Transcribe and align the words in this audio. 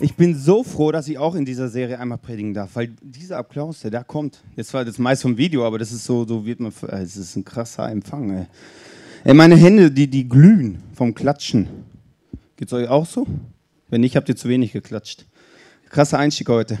Ich 0.00 0.14
bin 0.14 0.38
so 0.38 0.62
froh, 0.62 0.92
dass 0.92 1.08
ich 1.08 1.18
auch 1.18 1.34
in 1.34 1.44
dieser 1.44 1.68
Serie 1.68 1.98
einmal 1.98 2.18
predigen 2.18 2.54
darf, 2.54 2.70
weil 2.74 2.90
dieser 3.02 3.36
Applaus, 3.36 3.80
der 3.80 3.90
da 3.90 4.04
kommt, 4.04 4.40
jetzt 4.54 4.72
war 4.72 4.84
das 4.84 4.96
meist 4.98 5.22
vom 5.22 5.36
Video, 5.36 5.66
aber 5.66 5.76
das 5.76 5.90
ist 5.90 6.04
so, 6.04 6.24
so 6.24 6.46
wird 6.46 6.60
man, 6.60 6.72
es 6.92 7.16
ist 7.16 7.34
ein 7.34 7.44
krasser 7.44 7.90
Empfang. 7.90 8.30
Ey. 8.30 8.46
ey, 9.24 9.34
meine 9.34 9.56
Hände, 9.56 9.90
die, 9.90 10.06
die 10.06 10.28
glühen 10.28 10.80
vom 10.94 11.14
Klatschen. 11.14 11.66
Geht's 12.56 12.72
euch 12.72 12.86
auch 12.86 13.06
so? 13.06 13.26
Wenn 13.88 14.02
nicht, 14.02 14.14
habt 14.14 14.28
ihr 14.28 14.36
zu 14.36 14.48
wenig 14.48 14.72
geklatscht. 14.72 15.26
Krasser 15.90 16.20
Einstieg 16.20 16.48
heute. 16.48 16.78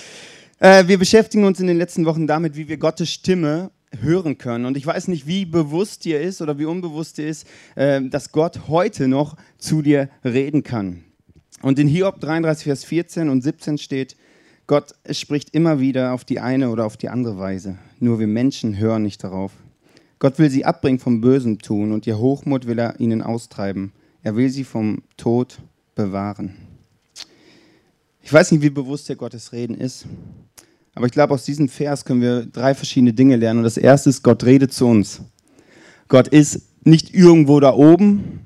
äh, 0.58 0.88
wir 0.88 0.98
beschäftigen 0.98 1.44
uns 1.44 1.60
in 1.60 1.66
den 1.66 1.76
letzten 1.76 2.06
Wochen 2.06 2.26
damit, 2.26 2.56
wie 2.56 2.68
wir 2.68 2.78
Gottes 2.78 3.10
Stimme 3.10 3.72
hören 4.00 4.38
können. 4.38 4.64
Und 4.64 4.78
ich 4.78 4.86
weiß 4.86 5.08
nicht, 5.08 5.26
wie 5.26 5.44
bewusst 5.44 6.06
dir 6.06 6.22
ist 6.22 6.40
oder 6.40 6.58
wie 6.58 6.64
unbewusst 6.64 7.18
dir 7.18 7.28
ist, 7.28 7.46
äh, 7.74 8.00
dass 8.08 8.32
Gott 8.32 8.68
heute 8.68 9.06
noch 9.06 9.36
zu 9.58 9.82
dir 9.82 10.08
reden 10.24 10.62
kann. 10.62 11.03
Und 11.64 11.78
in 11.78 11.88
Hiob 11.88 12.20
33, 12.20 12.64
Vers 12.64 12.84
14 12.84 13.30
und 13.30 13.40
17 13.40 13.78
steht, 13.78 14.16
Gott 14.66 14.92
spricht 15.10 15.54
immer 15.54 15.80
wieder 15.80 16.12
auf 16.12 16.22
die 16.26 16.38
eine 16.38 16.68
oder 16.68 16.84
auf 16.84 16.98
die 16.98 17.08
andere 17.08 17.38
Weise. 17.38 17.78
Nur 18.00 18.20
wir 18.20 18.26
Menschen 18.26 18.76
hören 18.76 19.02
nicht 19.02 19.24
darauf. 19.24 19.52
Gott 20.18 20.38
will 20.38 20.50
sie 20.50 20.66
abbringen 20.66 20.98
vom 20.98 21.22
Bösen 21.22 21.58
tun 21.58 21.92
und 21.92 22.06
ihr 22.06 22.18
Hochmut 22.18 22.66
will 22.66 22.78
er 22.78 23.00
ihnen 23.00 23.22
austreiben. 23.22 23.94
Er 24.22 24.36
will 24.36 24.50
sie 24.50 24.64
vom 24.64 25.04
Tod 25.16 25.58
bewahren. 25.94 26.54
Ich 28.20 28.30
weiß 28.30 28.52
nicht, 28.52 28.60
wie 28.60 28.68
bewusst 28.68 29.08
der 29.08 29.16
Gottes 29.16 29.52
Reden 29.52 29.74
ist, 29.74 30.04
aber 30.94 31.06
ich 31.06 31.12
glaube, 31.12 31.32
aus 31.32 31.46
diesem 31.46 31.70
Vers 31.70 32.04
können 32.04 32.20
wir 32.20 32.44
drei 32.44 32.74
verschiedene 32.74 33.14
Dinge 33.14 33.36
lernen. 33.36 33.60
Und 33.60 33.64
das 33.64 33.78
erste 33.78 34.10
ist, 34.10 34.22
Gott 34.22 34.44
redet 34.44 34.74
zu 34.74 34.86
uns. 34.86 35.22
Gott 36.08 36.28
ist 36.28 36.60
nicht 36.84 37.14
irgendwo 37.14 37.58
da 37.58 37.72
oben, 37.72 38.40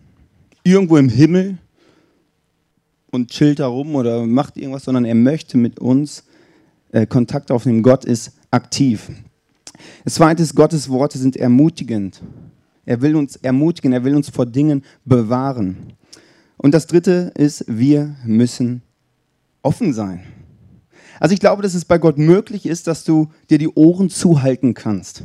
irgendwo 0.62 0.98
im 0.98 1.08
Himmel 1.08 1.58
und 3.10 3.30
chillt 3.30 3.58
da 3.58 3.66
rum 3.66 3.94
oder 3.94 4.26
macht 4.26 4.56
irgendwas, 4.56 4.84
sondern 4.84 5.04
er 5.04 5.14
möchte 5.14 5.56
mit 5.56 5.78
uns 5.78 6.24
äh, 6.92 7.06
Kontakt 7.06 7.50
aufnehmen. 7.50 7.82
Gott 7.82 8.04
ist 8.04 8.32
aktiv. 8.50 9.10
Das 10.04 10.14
zweite 10.14 10.42
ist, 10.42 10.54
Gottes 10.54 10.88
Worte 10.88 11.18
sind 11.18 11.36
ermutigend. 11.36 12.22
Er 12.84 13.02
will 13.02 13.16
uns 13.16 13.36
ermutigen, 13.36 13.92
er 13.92 14.04
will 14.04 14.16
uns 14.16 14.30
vor 14.30 14.46
Dingen 14.46 14.82
bewahren. 15.04 15.94
Und 16.56 16.72
das 16.72 16.86
dritte 16.86 17.32
ist, 17.36 17.64
wir 17.68 18.16
müssen 18.24 18.82
offen 19.62 19.92
sein. 19.92 20.22
Also 21.20 21.34
ich 21.34 21.40
glaube, 21.40 21.62
dass 21.62 21.74
es 21.74 21.84
bei 21.84 21.98
Gott 21.98 22.18
möglich 22.18 22.66
ist, 22.66 22.86
dass 22.86 23.04
du 23.04 23.28
dir 23.50 23.58
die 23.58 23.68
Ohren 23.68 24.08
zuhalten 24.08 24.74
kannst. 24.74 25.22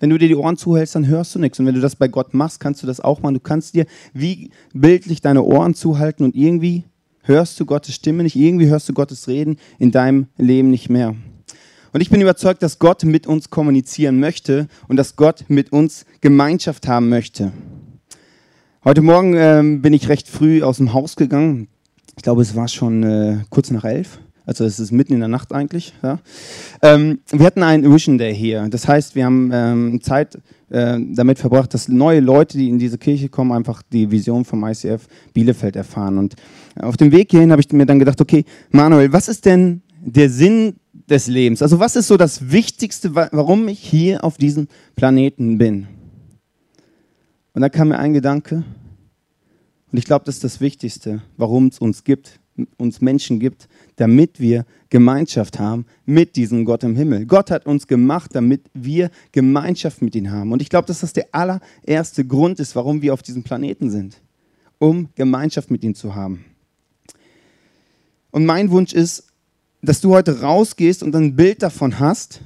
Wenn 0.00 0.10
du 0.10 0.18
dir 0.18 0.28
die 0.28 0.34
Ohren 0.34 0.56
zuhältst, 0.56 0.94
dann 0.94 1.06
hörst 1.06 1.34
du 1.34 1.38
nichts. 1.38 1.58
Und 1.60 1.66
wenn 1.66 1.74
du 1.74 1.80
das 1.80 1.96
bei 1.96 2.08
Gott 2.08 2.34
machst, 2.34 2.60
kannst 2.60 2.82
du 2.82 2.86
das 2.86 3.00
auch 3.00 3.22
machen. 3.22 3.34
Du 3.34 3.40
kannst 3.40 3.74
dir 3.74 3.86
wie 4.12 4.50
bildlich 4.72 5.20
deine 5.20 5.42
Ohren 5.42 5.74
zuhalten 5.74 6.24
und 6.24 6.34
irgendwie 6.34 6.84
hörst 7.22 7.58
du 7.58 7.66
Gottes 7.66 7.94
Stimme 7.94 8.22
nicht, 8.22 8.36
irgendwie 8.36 8.68
hörst 8.68 8.88
du 8.88 8.92
Gottes 8.92 9.28
Reden 9.28 9.56
in 9.78 9.90
deinem 9.90 10.26
Leben 10.36 10.70
nicht 10.70 10.90
mehr. 10.90 11.14
Und 11.92 12.00
ich 12.00 12.10
bin 12.10 12.20
überzeugt, 12.20 12.62
dass 12.62 12.80
Gott 12.80 13.04
mit 13.04 13.26
uns 13.26 13.50
kommunizieren 13.50 14.18
möchte 14.18 14.68
und 14.88 14.96
dass 14.96 15.14
Gott 15.14 15.44
mit 15.48 15.72
uns 15.72 16.06
Gemeinschaft 16.20 16.88
haben 16.88 17.08
möchte. 17.08 17.52
Heute 18.84 19.00
Morgen 19.00 19.34
ähm, 19.36 19.80
bin 19.80 19.92
ich 19.92 20.08
recht 20.08 20.28
früh 20.28 20.62
aus 20.62 20.78
dem 20.78 20.92
Haus 20.92 21.16
gegangen. 21.16 21.68
Ich 22.16 22.22
glaube, 22.22 22.42
es 22.42 22.56
war 22.56 22.68
schon 22.68 23.02
äh, 23.04 23.38
kurz 23.48 23.70
nach 23.70 23.84
elf. 23.84 24.18
Also 24.46 24.64
es 24.64 24.78
ist 24.78 24.92
mitten 24.92 25.14
in 25.14 25.20
der 25.20 25.28
Nacht 25.28 25.52
eigentlich. 25.52 25.94
Ja. 26.02 26.18
Ähm, 26.82 27.20
wir 27.30 27.46
hatten 27.46 27.62
einen 27.62 27.90
Vision 27.90 28.18
Day 28.18 28.34
hier. 28.34 28.68
Das 28.68 28.86
heißt, 28.86 29.14
wir 29.14 29.24
haben 29.24 29.50
ähm, 29.52 30.00
Zeit 30.02 30.38
äh, 30.68 30.98
damit 31.00 31.38
verbracht, 31.38 31.72
dass 31.72 31.88
neue 31.88 32.20
Leute, 32.20 32.58
die 32.58 32.68
in 32.68 32.78
diese 32.78 32.98
Kirche 32.98 33.30
kommen, 33.30 33.52
einfach 33.52 33.82
die 33.82 34.10
Vision 34.10 34.44
vom 34.44 34.64
ICF 34.64 35.06
Bielefeld 35.32 35.76
erfahren. 35.76 36.18
Und 36.18 36.34
auf 36.76 36.96
dem 36.96 37.10
Weg 37.10 37.30
hierhin 37.30 37.52
habe 37.52 37.62
ich 37.62 37.72
mir 37.72 37.86
dann 37.86 37.98
gedacht, 37.98 38.20
okay, 38.20 38.44
Manuel, 38.70 39.12
was 39.12 39.28
ist 39.28 39.46
denn 39.46 39.82
der 40.00 40.28
Sinn 40.28 40.76
des 41.08 41.26
Lebens? 41.26 41.62
Also 41.62 41.80
was 41.80 41.96
ist 41.96 42.08
so 42.08 42.18
das 42.18 42.50
Wichtigste, 42.50 43.14
warum 43.14 43.68
ich 43.68 43.80
hier 43.80 44.24
auf 44.24 44.36
diesem 44.36 44.68
Planeten 44.94 45.56
bin? 45.56 45.86
Und 47.54 47.62
da 47.62 47.68
kam 47.68 47.88
mir 47.88 47.98
ein 47.98 48.12
Gedanke, 48.12 48.64
und 49.94 49.98
ich 49.98 50.06
glaube, 50.06 50.24
das 50.24 50.34
ist 50.34 50.44
das 50.44 50.60
Wichtigste, 50.60 51.22
warum 51.36 51.68
es 51.68 51.78
uns 51.78 52.02
gibt, 52.02 52.40
uns 52.78 53.00
Menschen 53.00 53.38
gibt, 53.38 53.68
damit 53.96 54.40
wir 54.40 54.64
Gemeinschaft 54.90 55.58
haben 55.58 55.86
mit 56.04 56.36
diesem 56.36 56.64
Gott 56.64 56.82
im 56.84 56.96
Himmel. 56.96 57.26
Gott 57.26 57.50
hat 57.50 57.66
uns 57.66 57.86
gemacht, 57.86 58.30
damit 58.34 58.62
wir 58.74 59.10
Gemeinschaft 59.32 60.02
mit 60.02 60.14
ihm 60.14 60.30
haben. 60.30 60.52
Und 60.52 60.62
ich 60.62 60.68
glaube, 60.68 60.86
dass 60.86 61.00
das 61.00 61.12
der 61.12 61.28
allererste 61.32 62.24
Grund 62.24 62.60
ist, 62.60 62.76
warum 62.76 63.02
wir 63.02 63.14
auf 63.14 63.22
diesem 63.22 63.42
Planeten 63.42 63.90
sind, 63.90 64.20
um 64.78 65.08
Gemeinschaft 65.14 65.70
mit 65.70 65.84
ihm 65.84 65.94
zu 65.94 66.14
haben. 66.14 66.44
Und 68.30 68.46
mein 68.46 68.70
Wunsch 68.70 68.92
ist, 68.92 69.28
dass 69.80 70.00
du 70.00 70.14
heute 70.14 70.40
rausgehst 70.40 71.02
und 71.02 71.14
ein 71.14 71.36
Bild 71.36 71.62
davon 71.62 71.98
hast, 71.98 72.40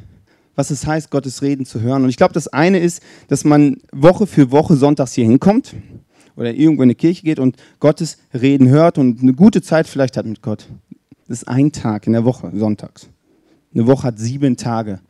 was 0.54 0.70
es 0.70 0.86
heißt, 0.86 1.10
Gottes 1.10 1.40
Reden 1.40 1.64
zu 1.64 1.80
hören. 1.80 2.02
Und 2.02 2.10
ich 2.10 2.16
glaube, 2.16 2.34
das 2.34 2.48
eine 2.48 2.80
ist, 2.80 3.00
dass 3.28 3.44
man 3.44 3.80
Woche 3.92 4.26
für 4.26 4.50
Woche 4.50 4.76
sonntags 4.76 5.14
hier 5.14 5.24
hinkommt 5.24 5.74
oder 6.36 6.52
irgendwo 6.52 6.82
in 6.82 6.88
eine 6.88 6.94
Kirche 6.96 7.22
geht 7.22 7.38
und 7.38 7.56
Gottes 7.78 8.18
Reden 8.34 8.68
hört 8.68 8.98
und 8.98 9.22
eine 9.22 9.34
gute 9.34 9.62
Zeit 9.62 9.86
vielleicht 9.86 10.16
hat 10.16 10.26
mit 10.26 10.42
Gott. 10.42 10.68
Das 11.28 11.42
ist 11.42 11.48
ein 11.48 11.72
Tag 11.72 12.06
in 12.06 12.14
der 12.14 12.24
Woche, 12.24 12.50
sonntags. 12.54 13.08
Eine 13.74 13.86
Woche 13.86 14.04
hat 14.04 14.18
sieben 14.18 14.56
Tage. 14.56 15.00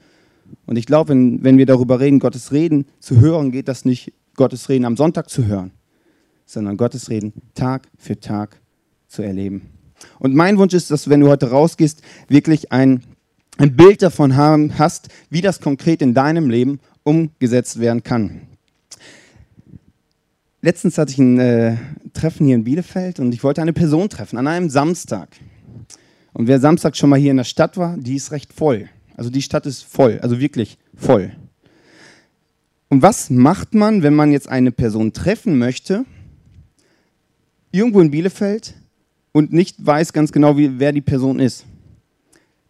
Und 0.66 0.76
ich 0.76 0.86
glaube, 0.86 1.10
wenn, 1.10 1.44
wenn 1.44 1.58
wir 1.58 1.66
darüber 1.66 2.00
reden, 2.00 2.18
Gottes 2.18 2.52
Reden 2.52 2.86
zu 2.98 3.20
hören, 3.20 3.52
geht 3.52 3.68
das 3.68 3.84
nicht, 3.84 4.12
Gottes 4.34 4.68
Reden 4.68 4.84
am 4.84 4.96
Sonntag 4.96 5.30
zu 5.30 5.46
hören, 5.46 5.70
sondern 6.44 6.76
Gottes 6.76 7.08
Reden 7.08 7.32
Tag 7.54 7.88
für 7.96 8.18
Tag 8.18 8.60
zu 9.06 9.22
erleben. 9.22 9.70
Und 10.18 10.34
mein 10.34 10.58
Wunsch 10.58 10.74
ist, 10.74 10.90
dass 10.90 11.08
wenn 11.08 11.20
du 11.20 11.28
heute 11.28 11.50
rausgehst, 11.50 12.02
wirklich 12.28 12.72
ein, 12.72 13.02
ein 13.56 13.76
Bild 13.76 14.02
davon 14.02 14.36
haben, 14.36 14.78
hast, 14.78 15.08
wie 15.30 15.40
das 15.40 15.60
konkret 15.60 16.02
in 16.02 16.14
deinem 16.14 16.50
Leben 16.50 16.80
umgesetzt 17.04 17.78
werden 17.78 18.02
kann. 18.02 18.42
Letztens 20.62 20.98
hatte 20.98 21.12
ich 21.12 21.18
ein 21.18 21.38
äh, 21.38 21.76
Treffen 22.12 22.46
hier 22.46 22.56
in 22.56 22.64
Bielefeld 22.64 23.20
und 23.20 23.32
ich 23.32 23.44
wollte 23.44 23.62
eine 23.62 23.72
Person 23.72 24.08
treffen, 24.08 24.36
an 24.36 24.48
einem 24.48 24.70
Samstag. 24.70 25.28
Und 26.38 26.46
wer 26.46 26.60
Samstag 26.60 26.96
schon 26.96 27.10
mal 27.10 27.18
hier 27.18 27.32
in 27.32 27.36
der 27.36 27.42
Stadt 27.42 27.76
war, 27.76 27.96
die 27.96 28.14
ist 28.14 28.30
recht 28.30 28.52
voll. 28.52 28.88
Also 29.16 29.28
die 29.28 29.42
Stadt 29.42 29.66
ist 29.66 29.82
voll, 29.82 30.20
also 30.20 30.38
wirklich 30.38 30.78
voll. 30.94 31.32
Und 32.88 33.02
was 33.02 33.28
macht 33.28 33.74
man, 33.74 34.04
wenn 34.04 34.14
man 34.14 34.30
jetzt 34.30 34.48
eine 34.48 34.70
Person 34.70 35.12
treffen 35.12 35.58
möchte, 35.58 36.04
irgendwo 37.72 38.00
in 38.00 38.12
Bielefeld 38.12 38.74
und 39.32 39.52
nicht 39.52 39.84
weiß 39.84 40.12
ganz 40.12 40.30
genau, 40.30 40.56
wie, 40.56 40.78
wer 40.78 40.92
die 40.92 41.00
Person 41.00 41.40
ist? 41.40 41.66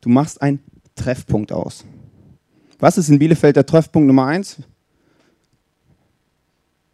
Du 0.00 0.08
machst 0.08 0.40
einen 0.40 0.60
Treffpunkt 0.94 1.52
aus. 1.52 1.84
Was 2.78 2.96
ist 2.96 3.10
in 3.10 3.18
Bielefeld 3.18 3.56
der 3.56 3.66
Treffpunkt 3.66 4.06
Nummer 4.06 4.24
eins? 4.24 4.56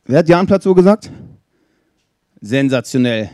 Wer 0.06 0.18
hat 0.18 0.28
Jahnplatz 0.28 0.64
so 0.64 0.74
gesagt? 0.74 1.08
Sensationell. 2.40 3.30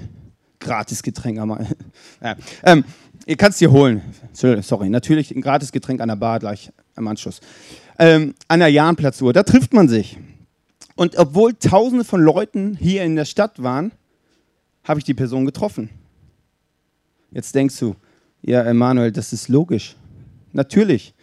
Gratis 0.59 1.03
Getränk 1.03 1.39
einmal. 1.39 1.67
Ja. 2.23 2.37
Ähm, 2.63 2.85
ihr 3.31 3.37
kannst 3.37 3.57
es 3.57 3.59
dir 3.61 3.71
holen. 3.71 4.03
Sorry, 4.33 4.91
natürlich 4.91 5.35
ein 5.35 5.41
gratis 5.41 5.71
Getränk 5.71 6.01
an 6.01 6.09
der 6.09 6.17
Bar 6.17 6.41
gleich 6.41 6.73
am 6.97 7.07
Anschluss. 7.07 7.41
Ähm, 7.97 8.35
an 8.49 8.59
der 8.59 8.69
Jahnplatzuhr, 8.69 9.33
da 9.33 9.45
trifft 9.45 9.73
man 9.73 9.89
sich. 9.89 10.19
Und 10.97 11.17
obwohl 11.17 11.55
tausende 11.55 12.05
von 12.05 12.21
Leuten 12.21 12.77
hier 12.77 13.05
in 13.05 13.15
der 13.15 13.25
Stadt 13.25 13.63
waren, 13.63 13.93
habe 14.83 14.99
ich 14.99 15.05
die 15.05 15.15
Person 15.15 15.47
getroffen. 15.47 15.91
Jetzt 17.31 17.55
denkst 17.55 17.79
du, 17.79 17.95
ja, 18.43 18.63
Emanuel, 18.65 19.13
das 19.13 19.33
ist 19.33 19.49
logisch. 19.49 19.95
Natürlich. 20.53 21.15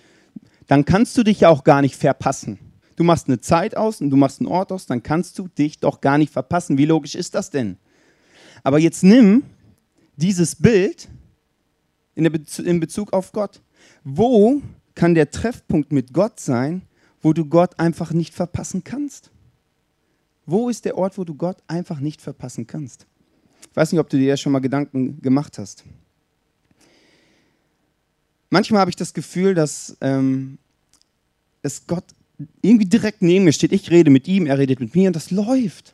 Dann 0.68 0.86
kannst 0.86 1.18
du 1.18 1.24
dich 1.24 1.42
ja 1.42 1.50
auch 1.50 1.66
gar 1.66 1.82
nicht 1.82 1.98
verpassen. 1.98 2.58
Du 2.96 3.04
machst 3.04 3.28
eine 3.28 3.42
Zeit 3.42 3.76
aus 3.76 4.00
und 4.00 4.12
du 4.12 4.16
machst 4.16 4.40
einen 4.40 4.48
Ort 4.48 4.72
aus, 4.72 4.86
dann 4.86 5.04
kannst 5.04 5.38
du 5.40 5.50
dich 5.50 5.80
doch 5.80 6.00
gar 6.00 6.18
nicht 6.18 6.32
verpassen. 6.32 6.78
Wie 6.78 6.86
logisch 6.86 7.16
ist 7.16 7.36
das 7.36 7.50
denn? 7.50 7.78
Aber 8.64 8.80
jetzt 8.80 9.04
nimm 9.04 9.44
dieses 10.16 10.56
Bild 10.56 11.10
in, 12.18 12.32
Bezug, 12.32 12.66
in 12.66 12.80
Bezug 12.80 13.14
auf 13.14 13.32
Gott. 13.32 13.62
Wo 14.04 14.62
kann 14.96 15.14
der 15.14 15.30
Treffpunkt 15.30 15.92
mit 15.92 16.14
Gott 16.14 16.40
sein, 16.40 16.82
wo 17.22 17.34
du 17.34 17.46
Gott 17.46 17.80
einfach 17.80 18.12
nicht 18.12 18.34
verpassen 18.34 18.84
kannst? 18.84 19.30
Wo 20.46 20.70
ist 20.70 20.86
der 20.86 20.98
Ort, 20.98 21.18
wo 21.18 21.24
du 21.24 21.36
Gott 21.36 21.58
einfach 21.68 22.00
nicht 22.00 22.22
verpassen 22.22 22.66
kannst? 22.66 23.06
Ich 23.70 23.76
weiß 23.76 23.92
nicht, 23.92 24.00
ob 24.00 24.10
du 24.10 24.18
dir 24.18 24.28
ja 24.28 24.38
schon 24.38 24.52
mal 24.52 24.60
Gedanken 24.60 25.22
gemacht 25.22 25.60
hast. 25.60 25.84
Manchmal 28.50 28.82
habe 28.82 28.90
ich 28.90 28.96
das 28.96 29.14
Gefühl, 29.14 29.54
dass, 29.54 29.96
ähm, 30.02 30.58
dass 31.62 31.86
Gott 31.86 32.06
irgendwie 32.62 32.86
direkt 32.86 33.22
neben 33.22 33.46
mir 33.46 33.52
steht. 33.52 33.74
Ich 33.74 33.92
rede 33.92 34.10
mit 34.10 34.28
ihm, 34.28 34.48
er 34.48 34.58
redet 34.58 34.80
mit 34.80 34.96
mir 34.96 35.08
und 35.08 35.16
das 35.16 35.32
läuft. 35.32 35.94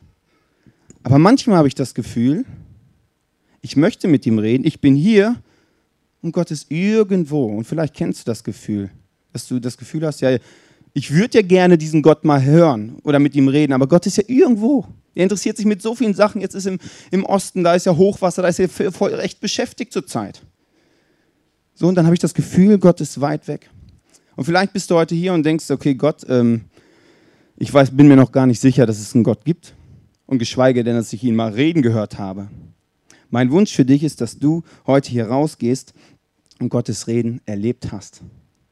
Aber 1.01 1.17
manchmal 1.17 1.57
habe 1.57 1.67
ich 1.67 1.75
das 1.75 1.93
Gefühl, 1.93 2.45
ich 3.61 3.75
möchte 3.75 4.07
mit 4.07 4.25
ihm 4.25 4.39
reden, 4.39 4.65
ich 4.65 4.79
bin 4.79 4.95
hier 4.95 5.41
und 6.23 6.31
Gott 6.31 6.49
ist 6.49 6.71
irgendwo. 6.71 7.45
Und 7.45 7.65
vielleicht 7.65 7.93
kennst 7.93 8.21
du 8.21 8.31
das 8.31 8.43
Gefühl, 8.43 8.89
dass 9.33 9.47
du 9.47 9.59
das 9.59 9.77
Gefühl 9.77 10.05
hast, 10.05 10.21
ja, 10.21 10.37
ich 10.93 11.11
würde 11.11 11.39
ja 11.39 11.41
gerne 11.45 11.77
diesen 11.77 12.01
Gott 12.01 12.23
mal 12.23 12.43
hören 12.43 12.97
oder 13.03 13.19
mit 13.19 13.35
ihm 13.35 13.47
reden, 13.47 13.73
aber 13.73 13.87
Gott 13.87 14.07
ist 14.07 14.17
ja 14.17 14.23
irgendwo. 14.27 14.85
Er 15.15 15.23
interessiert 15.23 15.57
sich 15.57 15.65
mit 15.65 15.81
so 15.81 15.95
vielen 15.95 16.13
Sachen. 16.13 16.41
Jetzt 16.41 16.55
ist 16.55 16.65
im, 16.65 16.79
im 17.11 17.25
Osten, 17.25 17.63
da 17.63 17.75
ist 17.75 17.85
ja 17.85 17.95
Hochwasser, 17.95 18.41
da 18.41 18.47
ist 18.47 18.59
er 18.59 18.69
voll 18.69 19.13
recht 19.13 19.39
beschäftigt 19.41 19.91
zurzeit. 19.91 20.41
So, 21.75 21.87
und 21.87 21.95
dann 21.95 22.05
habe 22.05 22.15
ich 22.15 22.19
das 22.19 22.33
Gefühl, 22.33 22.77
Gott 22.77 23.01
ist 23.01 23.19
weit 23.19 23.47
weg. 23.47 23.69
Und 24.35 24.45
vielleicht 24.45 24.73
bist 24.73 24.89
du 24.89 24.95
heute 24.95 25.13
hier 25.13 25.33
und 25.33 25.43
denkst, 25.43 25.69
okay, 25.71 25.95
Gott, 25.95 26.25
ähm, 26.29 26.65
ich 27.57 27.71
weiß, 27.73 27.95
bin 27.95 28.07
mir 28.07 28.15
noch 28.15 28.31
gar 28.31 28.47
nicht 28.47 28.61
sicher, 28.61 28.85
dass 28.85 28.99
es 28.99 29.13
einen 29.13 29.23
Gott 29.23 29.45
gibt. 29.45 29.73
Und 30.25 30.39
geschweige 30.39 30.83
denn, 30.83 30.95
dass 30.95 31.13
ich 31.13 31.23
ihn 31.23 31.35
mal 31.35 31.51
reden 31.51 31.81
gehört 31.81 32.17
habe. 32.17 32.47
Mein 33.33 33.49
Wunsch 33.49 33.73
für 33.73 33.83
dich 33.83 34.03
ist, 34.03 34.21
dass 34.21 34.37
du 34.37 34.61
heute 34.85 35.09
hier 35.09 35.27
rausgehst 35.27 35.93
und 36.59 36.69
Gottes 36.69 37.07
Reden 37.07 37.41
erlebt 37.45 37.91
hast. 37.91 38.21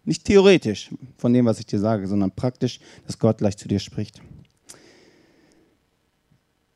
Nicht 0.03 0.25
theoretisch 0.25 0.89
von 1.17 1.33
dem, 1.33 1.45
was 1.45 1.59
ich 1.59 1.65
dir 1.65 1.79
sage, 1.79 2.07
sondern 2.07 2.31
praktisch, 2.31 2.79
dass 3.05 3.19
Gott 3.19 3.37
gleich 3.37 3.57
zu 3.57 3.67
dir 3.67 3.79
spricht. 3.79 4.21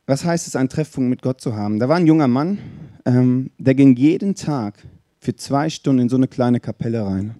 Was 0.06 0.24
heißt 0.24 0.48
es, 0.48 0.56
einen 0.56 0.69
Treffpunkt 0.69 1.10
mit 1.10 1.24
Gott 1.24 1.42
zu 1.42 1.56
haben? 1.56 1.80
Da 1.80 1.90
war 1.90 1.96
ein 1.96 2.06
junger 2.06 2.28
Mann, 2.28 2.60
ähm, 3.06 3.50
der 3.57 3.74
ging 3.74 3.96
jeden 3.96 4.36
Tag 4.36 4.86
für 5.19 5.36
zwei 5.36 5.69
Stunden 5.69 6.04
in 6.04 6.10
so 6.10 6.16
eine 6.16 6.28
kleine 6.28 6.60
Kapelle 6.60 7.04
rein. 7.04 7.36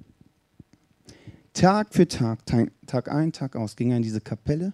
Tag 1.54 1.94
für 1.94 2.08
Tag, 2.08 2.40
Tag 2.88 3.12
ein, 3.12 3.32
Tag 3.32 3.56
aus, 3.56 3.76
ging 3.76 3.92
er 3.92 3.98
in 3.98 4.04
diese 4.04 4.20
Kapelle. 4.20 4.74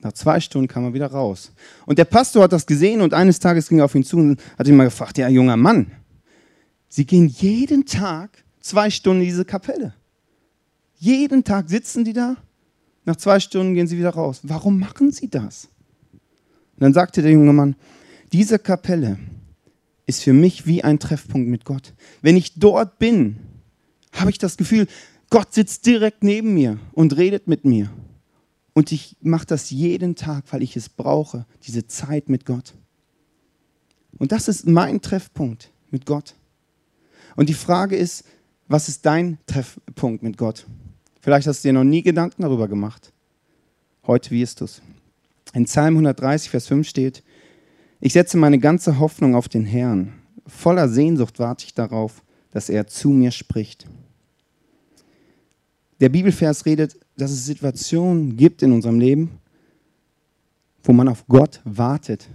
Nach 0.00 0.12
zwei 0.12 0.38
Stunden 0.38 0.68
kam 0.68 0.84
er 0.84 0.94
wieder 0.94 1.08
raus. 1.10 1.52
Und 1.86 1.98
der 1.98 2.04
Pastor 2.04 2.44
hat 2.44 2.52
das 2.52 2.66
gesehen 2.66 3.00
und 3.00 3.14
eines 3.14 3.40
Tages 3.40 3.68
ging 3.68 3.78
er 3.78 3.86
auf 3.86 3.94
ihn 3.94 4.04
zu 4.04 4.18
und 4.18 4.40
hat 4.58 4.68
ihn 4.68 4.76
mal 4.76 4.84
gefragt, 4.84 5.18
ja, 5.18 5.28
junger 5.28 5.56
Mann, 5.56 5.90
Sie 6.88 7.04
gehen 7.04 7.28
jeden 7.28 7.84
Tag 7.84 8.44
zwei 8.60 8.90
Stunden 8.90 9.22
in 9.22 9.28
diese 9.28 9.44
Kapelle. 9.44 9.94
Jeden 10.96 11.44
Tag 11.44 11.68
sitzen 11.68 12.04
die 12.04 12.12
da, 12.12 12.36
nach 13.04 13.16
zwei 13.16 13.40
Stunden 13.40 13.74
gehen 13.74 13.86
sie 13.86 13.98
wieder 13.98 14.10
raus. 14.10 14.40
Warum 14.42 14.78
machen 14.78 15.12
sie 15.12 15.28
das? 15.28 15.68
Und 16.12 16.80
dann 16.80 16.92
sagte 16.92 17.22
der 17.22 17.32
junge 17.32 17.52
Mann, 17.52 17.76
diese 18.32 18.58
Kapelle 18.58 19.18
ist 20.06 20.22
für 20.22 20.32
mich 20.32 20.66
wie 20.66 20.84
ein 20.84 20.98
Treffpunkt 20.98 21.48
mit 21.48 21.64
Gott. 21.64 21.94
Wenn 22.22 22.36
ich 22.36 22.54
dort 22.54 22.98
bin, 22.98 23.36
habe 24.12 24.30
ich 24.30 24.38
das 24.38 24.56
Gefühl, 24.56 24.86
Gott 25.30 25.52
sitzt 25.52 25.86
direkt 25.86 26.22
neben 26.22 26.54
mir 26.54 26.78
und 26.92 27.16
redet 27.16 27.46
mit 27.46 27.64
mir. 27.64 27.90
Und 28.72 28.92
ich 28.92 29.16
mache 29.20 29.46
das 29.46 29.70
jeden 29.70 30.14
Tag, 30.14 30.44
weil 30.50 30.62
ich 30.62 30.76
es 30.76 30.88
brauche, 30.88 31.46
diese 31.66 31.86
Zeit 31.86 32.28
mit 32.28 32.46
Gott. 32.46 32.74
Und 34.18 34.32
das 34.32 34.48
ist 34.48 34.66
mein 34.66 35.00
Treffpunkt 35.00 35.70
mit 35.90 36.06
Gott. 36.06 36.34
Und 37.38 37.48
die 37.48 37.54
Frage 37.54 37.94
ist, 37.94 38.24
was 38.66 38.88
ist 38.88 39.06
dein 39.06 39.38
Treffpunkt 39.46 40.24
mit 40.24 40.36
Gott? 40.36 40.66
Vielleicht 41.20 41.46
hast 41.46 41.62
du 41.62 41.68
dir 41.68 41.72
noch 41.72 41.84
nie 41.84 42.02
Gedanken 42.02 42.42
darüber 42.42 42.66
gemacht. 42.66 43.12
Heute 44.08 44.32
wirst 44.32 44.60
du 44.60 44.64
es. 44.64 44.82
In 45.52 45.66
Psalm 45.66 45.94
130, 45.94 46.50
Vers 46.50 46.66
5 46.66 46.88
steht, 46.88 47.22
ich 48.00 48.12
setze 48.12 48.38
meine 48.38 48.58
ganze 48.58 48.98
Hoffnung 48.98 49.36
auf 49.36 49.48
den 49.48 49.64
Herrn. 49.64 50.14
Voller 50.48 50.88
Sehnsucht 50.88 51.38
warte 51.38 51.64
ich 51.64 51.74
darauf, 51.74 52.24
dass 52.50 52.68
er 52.68 52.88
zu 52.88 53.10
mir 53.10 53.30
spricht. 53.30 53.86
Der 56.00 56.08
Bibelvers 56.08 56.66
redet, 56.66 56.98
dass 57.16 57.30
es 57.30 57.44
Situationen 57.44 58.36
gibt 58.36 58.64
in 58.64 58.72
unserem 58.72 58.98
Leben, 58.98 59.38
wo 60.82 60.92
man 60.92 61.06
auf 61.06 61.24
Gott 61.28 61.60
wartet 61.62 62.28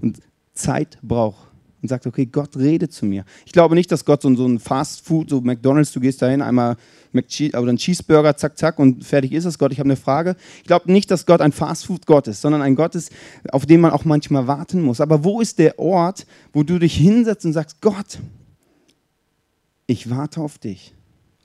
und 0.00 0.20
Zeit 0.52 0.98
braucht 1.00 1.47
und 1.82 1.88
sagt, 1.88 2.06
okay, 2.06 2.26
Gott 2.26 2.56
redet 2.56 2.92
zu 2.92 3.06
mir. 3.06 3.24
Ich 3.46 3.52
glaube 3.52 3.74
nicht, 3.74 3.90
dass 3.92 4.04
Gott 4.04 4.22
so, 4.22 4.34
so 4.34 4.46
ein 4.46 4.58
Fast 4.58 5.06
Food, 5.06 5.30
so 5.30 5.40
McDonalds, 5.40 5.92
du 5.92 6.00
gehst 6.00 6.22
dahin, 6.22 6.42
einmal 6.42 6.76
oder 7.12 7.68
ein 7.68 7.76
Cheeseburger, 7.76 8.36
zack, 8.36 8.58
zack 8.58 8.78
und 8.78 9.04
fertig 9.04 9.32
ist 9.32 9.44
es, 9.44 9.58
Gott. 9.58 9.72
Ich 9.72 9.78
habe 9.78 9.88
eine 9.88 9.96
Frage. 9.96 10.36
Ich 10.58 10.64
glaube 10.64 10.92
nicht, 10.92 11.10
dass 11.10 11.26
Gott 11.26 11.40
ein 11.40 11.52
Fast 11.52 11.86
Food 11.86 12.06
Gott 12.06 12.28
ist, 12.28 12.42
sondern 12.42 12.62
ein 12.62 12.76
Gott 12.76 12.94
ist, 12.94 13.10
auf 13.50 13.66
den 13.66 13.80
man 13.80 13.92
auch 13.92 14.04
manchmal 14.04 14.46
warten 14.46 14.82
muss. 14.82 15.00
Aber 15.00 15.24
wo 15.24 15.40
ist 15.40 15.58
der 15.58 15.78
Ort, 15.78 16.26
wo 16.52 16.62
du 16.62 16.78
dich 16.78 16.94
hinsetzt 16.96 17.46
und 17.46 17.54
sagst, 17.54 17.80
Gott, 17.80 18.18
ich 19.86 20.10
warte 20.10 20.40
auf 20.40 20.58
dich. 20.58 20.94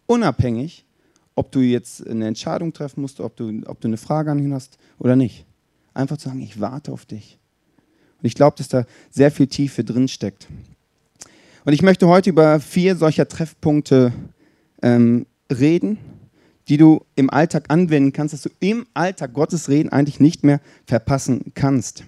Unabhängig, 0.05 0.85
ob 1.35 1.51
du 1.51 1.61
jetzt 1.61 2.05
eine 2.05 2.27
Entscheidung 2.27 2.73
treffen 2.73 3.01
musst, 3.01 3.19
ob 3.19 3.35
du, 3.35 3.61
ob 3.65 3.79
du 3.79 3.87
eine 3.87 3.97
Frage 3.97 4.31
an 4.31 4.39
ihn 4.39 4.53
hast 4.53 4.77
oder 4.99 5.15
nicht. 5.15 5.45
Einfach 5.93 6.17
zu 6.17 6.27
sagen, 6.27 6.41
ich 6.41 6.59
warte 6.59 6.91
auf 6.91 7.05
dich. 7.05 7.39
Und 8.23 8.27
ich 8.27 8.35
glaube, 8.35 8.55
dass 8.57 8.69
da 8.69 8.85
sehr 9.11 9.31
viel 9.31 9.47
Tiefe 9.47 9.83
drin 9.83 10.07
steckt. 10.07 10.47
Und 11.65 11.73
ich 11.73 11.81
möchte 11.81 12.07
heute 12.07 12.29
über 12.29 12.61
vier 12.61 12.95
solcher 12.95 13.27
Treffpunkte 13.27 14.13
ähm, 14.81 15.25
reden, 15.51 15.97
die 16.69 16.77
du 16.77 17.05
im 17.15 17.29
Alltag 17.29 17.65
anwenden 17.67 18.13
kannst, 18.13 18.33
dass 18.33 18.43
du 18.43 18.49
im 18.61 18.87
Alltag 18.93 19.33
Gottes 19.33 19.67
Reden 19.67 19.89
eigentlich 19.89 20.21
nicht 20.21 20.45
mehr 20.45 20.61
verpassen 20.85 21.51
kannst. 21.53 22.05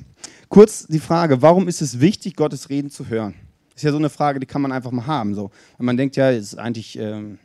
Kurz 0.48 0.88
die 0.88 1.00
Frage, 1.00 1.42
warum 1.42 1.68
ist 1.68 1.82
es 1.82 2.00
wichtig, 2.00 2.38
Gottes 2.38 2.70
Reden 2.70 2.90
zu 2.90 3.10
hören? 3.10 3.34
Das 3.74 3.78
ist 3.78 3.84
ja 3.84 3.92
so 3.92 3.98
eine 3.98 4.10
Frage, 4.10 4.40
die 4.40 4.46
kann 4.46 4.62
man 4.62 4.72
einfach 4.72 4.92
mal 4.92 5.06
haben. 5.06 5.36
So. 5.36 5.52
Und 5.78 5.86
man 5.86 5.98
denkt 5.98 6.16
ja, 6.16 6.30
ist 6.30 6.58
eigentlich, 6.58 6.98
ähm, 6.98 7.40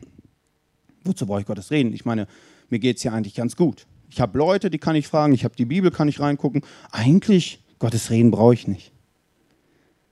wozu 1.03 1.25
brauche 1.25 1.41
ich 1.41 1.45
Gottes 1.45 1.71
Reden? 1.71 1.91
Ich 1.91 2.05
meine, 2.05 2.25
mir 2.69 2.79
geht 2.79 2.97
es 2.97 3.03
ja 3.03 3.11
eigentlich 3.11 3.35
ganz 3.35 3.57
gut. 3.57 3.85
Ich 4.09 4.21
habe 4.21 4.37
Leute, 4.37 4.69
die 4.69 4.77
kann 4.77 4.95
ich 4.95 5.09
fragen, 5.09 5.33
ich 5.33 5.43
habe 5.43 5.57
die 5.57 5.65
Bibel, 5.65 5.91
kann 5.91 6.07
ich 6.07 6.21
reingucken. 6.21 6.61
Eigentlich 6.91 7.61
Gottes 7.81 8.11
Reden 8.11 8.29
brauche 8.29 8.53
ich 8.53 8.67
nicht. 8.67 8.91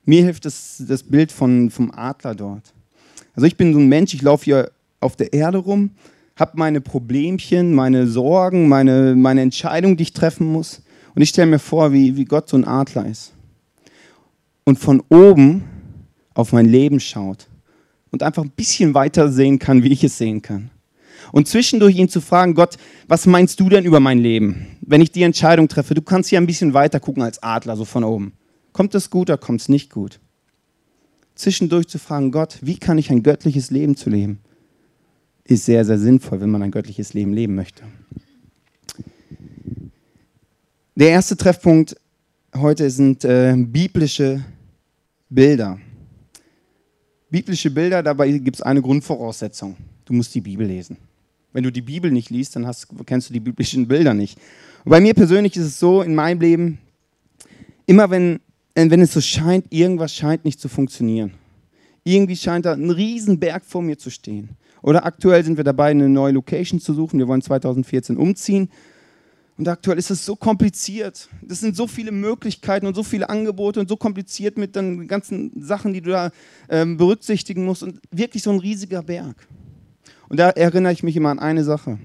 Mir 0.04 0.24
hilft 0.24 0.45
das, 0.45 0.83
das 0.88 1.04
Bild 1.04 1.31
von, 1.31 1.69
vom 1.69 1.92
Adler 1.92 2.33
dort. 2.33 2.74
Also 3.36 3.45
ich 3.45 3.57
bin 3.57 3.74
so 3.74 3.80
ein 3.80 3.88
Mensch, 3.88 4.16
ich 4.16 4.24
laufe 4.24 4.45
hier 4.45 4.71
auf 5.00 5.16
der 5.16 5.33
Erde 5.33 5.60
rum, 5.60 5.92
habe 6.36 6.54
meine 6.56 6.81
Problemchen, 6.81 7.75
meine 7.75 8.07
Sorgen, 8.07 8.68
meine, 8.68 9.16
meine 9.16 9.42
Entscheidungen, 9.42 9.98
die 9.98 10.04
ich 10.04 10.13
treffen 10.13 10.51
muss. 10.51 10.81
Und 11.13 11.21
ich 11.21 11.30
stelle 11.30 11.51
mir 11.51 11.60
vor, 11.60 11.94
wie, 11.94 12.18
wie 12.18 12.25
Gott 12.25 12.50
so 12.50 12.57
ein 12.57 12.66
Adler 12.66 13.06
ist. 13.06 13.33
Und 14.63 14.80
von 14.80 15.04
oben 15.10 15.63
auf 16.33 16.51
mein 16.51 16.65
Leben 16.65 17.00
schaut 17.00 17.48
und 18.10 18.24
einfach 18.24 18.44
ein 18.44 18.50
bisschen 18.50 18.95
weiter 18.95 19.31
sehen 19.31 19.60
kann, 19.60 19.83
wie 19.83 19.94
ich 19.94 20.04
es 20.04 20.18
sehen 20.18 20.42
kann 20.42 20.72
und 21.31 21.48
zwischendurch 21.48 21.96
ihn 21.96 22.10
zu 22.10 22.22
fragen, 22.22 22.54
Gott, 22.54 22.78
was 23.08 23.26
meinst 23.26 23.60
du 23.60 23.70
denn 23.70 23.86
über 23.86 24.00
mein 24.00 24.20
Leben, 24.20 24.68
wenn 24.81 25.02
ich 25.02 25.12
die 25.12 25.24
Entscheidung 25.24 25.68
treffe? 25.68 25.94
Du 25.94 26.02
kannst 26.02 26.30
hier 26.30 26.40
ein 26.40 26.48
bisschen 26.48 26.74
weiter 26.74 27.00
gucken 27.00 27.24
als 27.24 27.42
Adler, 27.44 27.76
so 27.76 27.86
von 27.86 28.04
oben. 28.04 28.34
Kommt 28.72 28.96
es 28.96 29.10
gut 29.10 29.30
oder 29.30 29.38
kommt 29.38 29.62
es 29.62 29.70
nicht 29.70 29.92
gut? 29.92 30.20
Zwischendurch 31.36 31.88
zu 31.88 32.00
fragen, 32.00 32.31
Gott, 32.31 32.60
wie 32.62 32.78
kann 32.78 32.98
ich 32.98 33.10
ein 33.12 33.24
göttliches 33.24 33.72
Leben 33.72 33.96
zu 33.96 34.10
leben? 34.10 34.40
Ist 35.46 35.66
sehr, 35.66 35.86
sehr 35.86 35.98
sinnvoll, 35.98 36.42
wenn 36.42 36.50
man 36.50 36.62
ein 36.62 36.72
göttliches 36.72 37.13
Leben 37.13 37.34
leben 37.34 37.56
möchte. 37.56 37.84
Der 40.96 41.10
erste 41.10 41.38
Treffpunkt 41.38 41.96
heute 42.56 42.89
sind 42.89 43.24
äh, 43.24 43.56
biblische 43.58 44.44
Bilder. 45.30 45.80
Biblische 47.30 47.72
Bilder, 47.72 48.03
dabei 48.03 48.32
gibt 48.32 48.58
es 48.58 48.62
eine 48.62 48.82
Grundvoraussetzung. 48.82 49.77
Du 50.06 50.13
musst 50.13 50.34
die 50.36 50.42
Bibel 50.42 50.68
lesen. 50.68 50.98
Wenn 51.51 51.63
du 51.63 51.72
die 51.72 51.82
Bibel 51.82 52.12
nicht 52.12 52.29
liest, 52.29 52.56
dann 52.56 52.68
hast, 52.68 52.88
kennst 53.06 53.29
du 53.29 53.34
die 53.34 53.39
biblischen 53.39 53.88
Bilder 53.88 54.13
nicht. 54.13 54.38
Und 54.86 54.91
bei 54.91 55.01
mir 55.01 55.13
persönlich 55.13 55.56
ist 55.56 55.65
es 55.65 55.79
so 55.79 56.01
in 56.01 56.15
meinem 56.15 56.39
Leben, 56.39 56.79
immer 57.86 58.10
wenn, 58.10 58.39
wenn 58.75 59.01
es 59.01 59.13
so 59.13 59.22
scheint, 59.22 59.65
irgendwas 59.72 60.13
scheint 60.13 60.46
nicht 60.46 60.60
zu 60.60 60.70
funktionieren. 60.70 61.34
Irgendwie 62.03 62.36
scheint 62.36 62.65
da 62.65 62.74
ein 62.74 62.89
Riesenberg 62.89 63.65
vor 63.65 63.82
mir 63.82 63.98
zu 63.98 64.10
stehen. 64.10 64.50
Oder 64.82 65.06
aktuell 65.06 65.44
sind 65.44 65.58
wir 65.58 65.63
dabei, 65.63 65.91
eine 65.91 66.08
neue 66.08 66.34
Location 66.34 66.79
zu 66.79 66.94
suchen. 66.94 67.20
Wir 67.20 67.27
wollen 67.27 67.41
2014 67.41 68.15
umziehen. 68.15 68.70
Und 69.58 69.68
aktuell 69.68 69.98
ist 69.98 70.10
es 70.10 70.25
so 70.25 70.38
kompliziert. 70.38 71.27
Das 71.41 71.60
sind 71.60 71.75
so 71.75 71.86
viele 71.86 72.13
Möglichkeiten 72.13 72.88
und 72.88 72.96
so 72.96 73.03
viele 73.03 73.29
Angebote 73.29 73.82
und 73.82 73.89
so 73.89 73.98
kompliziert 73.98 74.58
mit 74.58 74.75
den 74.77 75.08
ganzen 75.08 75.51
Sachen, 75.62 75.91
die 75.91 76.00
du 76.00 76.12
da 76.12 76.32
ähm, 76.70 76.96
berücksichtigen 76.96 77.65
musst. 77.65 77.84
Und 77.84 78.00
wirklich 78.10 78.41
so 78.41 78.51
ein 78.51 78.60
riesiger 78.60 79.03
Berg. 79.03 79.36
Und 80.29 80.38
da 80.39 80.51
erinnere 80.51 80.93
ich 80.93 81.03
mich 81.03 81.15
immer 81.15 81.29
an 81.29 81.39
eine 81.39 81.63
Sache. 81.63 82.00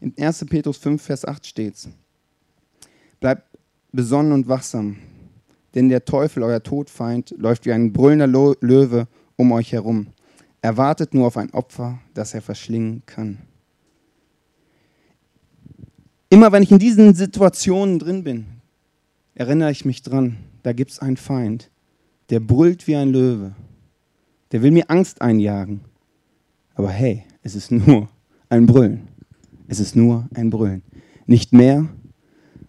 In 0.00 0.14
1. 0.18 0.44
Petrus 0.46 0.76
5, 0.76 1.02
Vers 1.02 1.24
8 1.24 1.46
steht 1.46 1.74
es. 1.74 1.88
Bleibt 3.20 3.42
besonnen 3.90 4.32
und 4.32 4.48
wachsam, 4.48 4.96
denn 5.74 5.88
der 5.88 6.04
Teufel, 6.04 6.42
euer 6.42 6.62
Todfeind, 6.62 7.34
läuft 7.36 7.66
wie 7.66 7.72
ein 7.72 7.92
brüllender 7.92 8.26
Löwe 8.26 9.08
um 9.36 9.50
euch 9.52 9.72
herum. 9.72 10.08
Er 10.60 10.76
wartet 10.76 11.14
nur 11.14 11.26
auf 11.26 11.36
ein 11.36 11.52
Opfer, 11.52 11.98
das 12.14 12.34
er 12.34 12.42
verschlingen 12.42 13.02
kann. 13.06 13.38
Immer 16.30 16.52
wenn 16.52 16.62
ich 16.62 16.70
in 16.70 16.78
diesen 16.78 17.14
Situationen 17.14 17.98
drin 17.98 18.22
bin, 18.22 18.46
erinnere 19.34 19.70
ich 19.70 19.84
mich 19.84 20.02
dran, 20.02 20.36
da 20.62 20.72
gibt 20.72 20.90
es 20.90 20.98
einen 20.98 21.16
Feind, 21.16 21.70
der 22.28 22.40
brüllt 22.40 22.86
wie 22.86 22.96
ein 22.96 23.08
Löwe. 23.08 23.54
Der 24.52 24.62
will 24.62 24.70
mir 24.70 24.90
Angst 24.90 25.22
einjagen. 25.22 25.80
Aber 26.74 26.90
hey, 26.90 27.24
es 27.48 27.54
ist 27.54 27.70
nur 27.70 28.10
ein 28.50 28.66
Brüllen. 28.66 29.08
Es 29.68 29.80
ist 29.80 29.96
nur 29.96 30.28
ein 30.34 30.50
Brüllen. 30.50 30.82
Nicht 31.24 31.54
mehr 31.54 31.88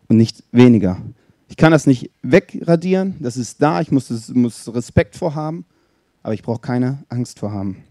und 0.08 0.16
nicht 0.16 0.42
weniger. 0.54 1.02
Ich 1.50 1.58
kann 1.58 1.74
das 1.74 1.86
nicht 1.86 2.12
wegradieren, 2.22 3.16
das 3.20 3.36
ist 3.36 3.62
da, 3.62 3.82
ich 3.82 3.92
muss, 3.92 4.30
muss 4.30 4.74
Respekt 4.74 5.18
vorhaben, 5.18 5.66
aber 6.24 6.34
ich 6.34 6.44
brauche 6.44 6.62
keine 6.62 7.04
Angst 7.10 7.40
vorhaben. 7.40 7.84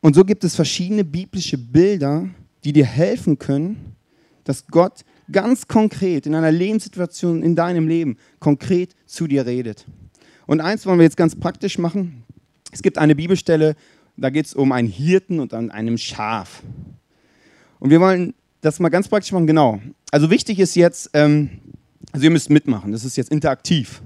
Und 0.00 0.16
so 0.16 0.24
gibt 0.24 0.42
es 0.42 0.56
verschiedene 0.56 1.04
biblische 1.04 1.56
Bilder, 1.56 2.28
die 2.64 2.72
dir 2.72 2.86
helfen 2.86 3.38
können, 3.38 3.94
dass 4.42 4.66
Gott 4.66 5.04
ganz 5.30 5.68
konkret 5.68 6.26
in 6.26 6.34
einer 6.34 6.50
Lebenssituation 6.50 7.44
in 7.44 7.54
deinem 7.54 7.86
Leben 7.86 8.16
konkret 8.40 8.96
zu 9.06 9.28
dir 9.28 9.46
redet. 9.46 9.86
Und 10.48 10.60
eins 10.60 10.84
wollen 10.84 10.98
wir 10.98 11.04
jetzt 11.04 11.16
ganz 11.16 11.36
praktisch 11.36 11.78
machen. 11.78 12.24
Es 12.72 12.82
gibt 12.82 12.98
eine 12.98 13.14
Bibelstelle, 13.14 13.76
da 14.20 14.30
geht 14.30 14.46
es 14.46 14.54
um 14.54 14.72
einen 14.72 14.88
Hirten 14.88 15.40
und 15.40 15.54
an 15.54 15.70
einem 15.70 15.98
Schaf. 15.98 16.62
Und 17.78 17.90
wir 17.90 18.00
wollen 18.00 18.34
das 18.60 18.78
mal 18.78 18.90
ganz 18.90 19.08
praktisch 19.08 19.32
machen, 19.32 19.46
genau. 19.46 19.80
Also 20.10 20.30
wichtig 20.30 20.58
ist 20.58 20.74
jetzt, 20.74 21.10
ähm, 21.14 21.50
also 22.12 22.24
ihr 22.24 22.30
müsst 22.30 22.50
mitmachen, 22.50 22.92
das 22.92 23.04
ist 23.04 23.16
jetzt 23.16 23.30
interaktiv. 23.30 24.02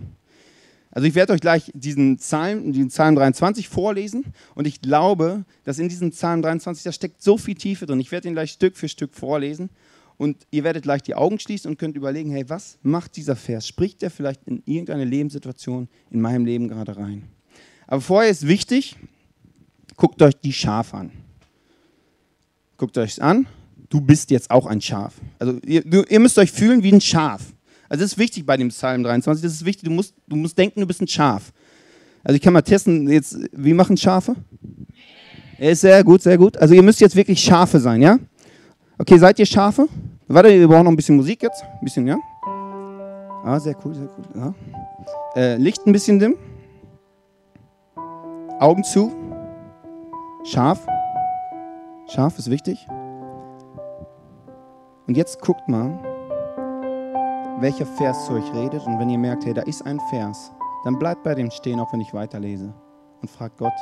Also 0.92 1.08
ich 1.08 1.16
werde 1.16 1.32
euch 1.32 1.40
gleich 1.40 1.72
diesen 1.74 2.18
Psalm, 2.18 2.72
den 2.72 2.86
Psalm 2.86 3.16
23 3.16 3.68
vorlesen 3.68 4.26
und 4.54 4.68
ich 4.68 4.80
glaube, 4.80 5.44
dass 5.64 5.80
in 5.80 5.88
diesem 5.88 6.10
Psalm 6.10 6.40
23, 6.40 6.84
da 6.84 6.92
steckt 6.92 7.20
so 7.20 7.36
viel 7.36 7.56
Tiefe 7.56 7.86
drin. 7.86 7.98
Ich 7.98 8.12
werde 8.12 8.28
ihn 8.28 8.34
gleich 8.34 8.52
Stück 8.52 8.76
für 8.76 8.88
Stück 8.88 9.12
vorlesen 9.12 9.70
und 10.16 10.46
ihr 10.52 10.62
werdet 10.62 10.84
gleich 10.84 11.02
die 11.02 11.16
Augen 11.16 11.40
schließen 11.40 11.68
und 11.68 11.78
könnt 11.78 11.96
überlegen, 11.96 12.30
hey, 12.30 12.48
was 12.48 12.78
macht 12.84 13.16
dieser 13.16 13.34
Vers? 13.34 13.66
Spricht 13.66 14.02
der 14.02 14.10
vielleicht 14.12 14.46
in 14.46 14.62
irgendeine 14.66 15.04
Lebenssituation 15.04 15.88
in 16.10 16.20
meinem 16.20 16.44
Leben 16.44 16.68
gerade 16.68 16.96
rein? 16.96 17.24
Aber 17.88 18.00
vorher 18.00 18.30
ist 18.30 18.46
wichtig, 18.46 18.96
guckt 19.96 20.20
euch 20.22 20.34
die 20.42 20.52
Schafe 20.52 20.96
an. 20.96 21.10
Guckt 22.76 22.98
euch 22.98 23.22
an, 23.22 23.46
du 23.88 24.00
bist 24.00 24.30
jetzt 24.30 24.50
auch 24.50 24.66
ein 24.66 24.80
Schaf. 24.80 25.14
Also 25.38 25.58
ihr, 25.64 25.84
ihr 26.10 26.20
müsst 26.20 26.38
euch 26.38 26.50
fühlen 26.50 26.82
wie 26.82 26.92
ein 26.92 27.00
Schaf. 27.00 27.42
Also 27.88 28.02
das 28.02 28.12
ist 28.12 28.18
wichtig 28.18 28.44
bei 28.44 28.56
dem 28.56 28.68
Psalm 28.68 29.02
23, 29.04 29.42
das 29.42 29.52
ist 29.52 29.64
wichtig, 29.64 29.88
du 29.88 29.94
musst, 29.94 30.14
du 30.26 30.36
musst 30.36 30.58
denken, 30.58 30.80
du 30.80 30.86
bist 30.86 31.00
ein 31.00 31.08
Schaf. 31.08 31.52
Also 32.24 32.36
ich 32.36 32.42
kann 32.42 32.52
mal 32.52 32.62
testen, 32.62 33.08
jetzt, 33.08 33.38
wie 33.52 33.74
machen 33.74 33.96
Schafe? 33.96 34.34
Er 35.58 35.70
ist 35.70 35.82
sehr 35.82 36.02
gut, 36.02 36.22
sehr 36.22 36.38
gut. 36.38 36.56
Also 36.56 36.74
ihr 36.74 36.82
müsst 36.82 37.00
jetzt 37.00 37.14
wirklich 37.14 37.40
Schafe 37.40 37.78
sein, 37.78 38.02
ja? 38.02 38.18
Okay, 38.98 39.18
seid 39.18 39.38
ihr 39.38 39.46
Schafe? 39.46 39.88
Warte, 40.26 40.48
wir 40.48 40.66
brauchen 40.66 40.84
noch 40.84 40.90
ein 40.90 40.96
bisschen 40.96 41.16
Musik 41.16 41.42
jetzt. 41.42 41.62
Ein 41.62 41.84
bisschen, 41.84 42.06
ja? 42.06 42.18
Ah, 43.44 43.60
sehr 43.60 43.76
cool, 43.84 43.94
sehr 43.94 44.08
cool. 44.16 44.24
Ja. 44.34 44.54
Äh, 45.36 45.56
Licht 45.56 45.86
ein 45.86 45.92
bisschen 45.92 46.18
dim. 46.18 46.34
Augen 48.58 48.82
zu. 48.82 49.23
Scharf. 50.44 50.86
Scharf 52.06 52.38
ist 52.38 52.50
wichtig. 52.50 52.86
Und 55.06 55.16
jetzt 55.16 55.40
guckt 55.40 55.66
mal, 55.68 55.98
welcher 57.60 57.86
Vers 57.86 58.26
zu 58.26 58.34
euch 58.34 58.52
redet. 58.52 58.86
Und 58.86 58.98
wenn 58.98 59.08
ihr 59.08 59.18
merkt, 59.18 59.46
hey, 59.46 59.54
da 59.54 59.62
ist 59.62 59.86
ein 59.86 59.98
Vers, 60.10 60.52
dann 60.84 60.98
bleibt 60.98 61.22
bei 61.22 61.34
dem 61.34 61.50
stehen, 61.50 61.80
auch 61.80 61.90
wenn 61.94 62.02
ich 62.02 62.12
weiterlese. 62.12 62.74
Und 63.22 63.30
fragt 63.30 63.56
Gott, 63.56 63.72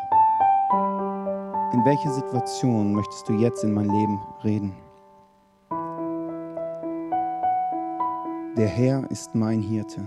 in 1.72 1.84
welche 1.84 2.10
Situation 2.10 2.94
möchtest 2.94 3.28
du 3.28 3.32
jetzt 3.34 3.64
in 3.64 3.72
mein 3.72 3.88
Leben 3.88 4.20
reden? 4.44 4.72
Der 8.56 8.68
Herr 8.68 9.10
ist 9.10 9.34
mein 9.34 9.60
Hirte. 9.60 10.06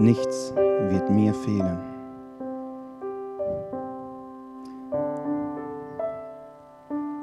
Nichts 0.00 0.52
wird 0.56 1.08
mir 1.10 1.32
fehlen. 1.32 1.95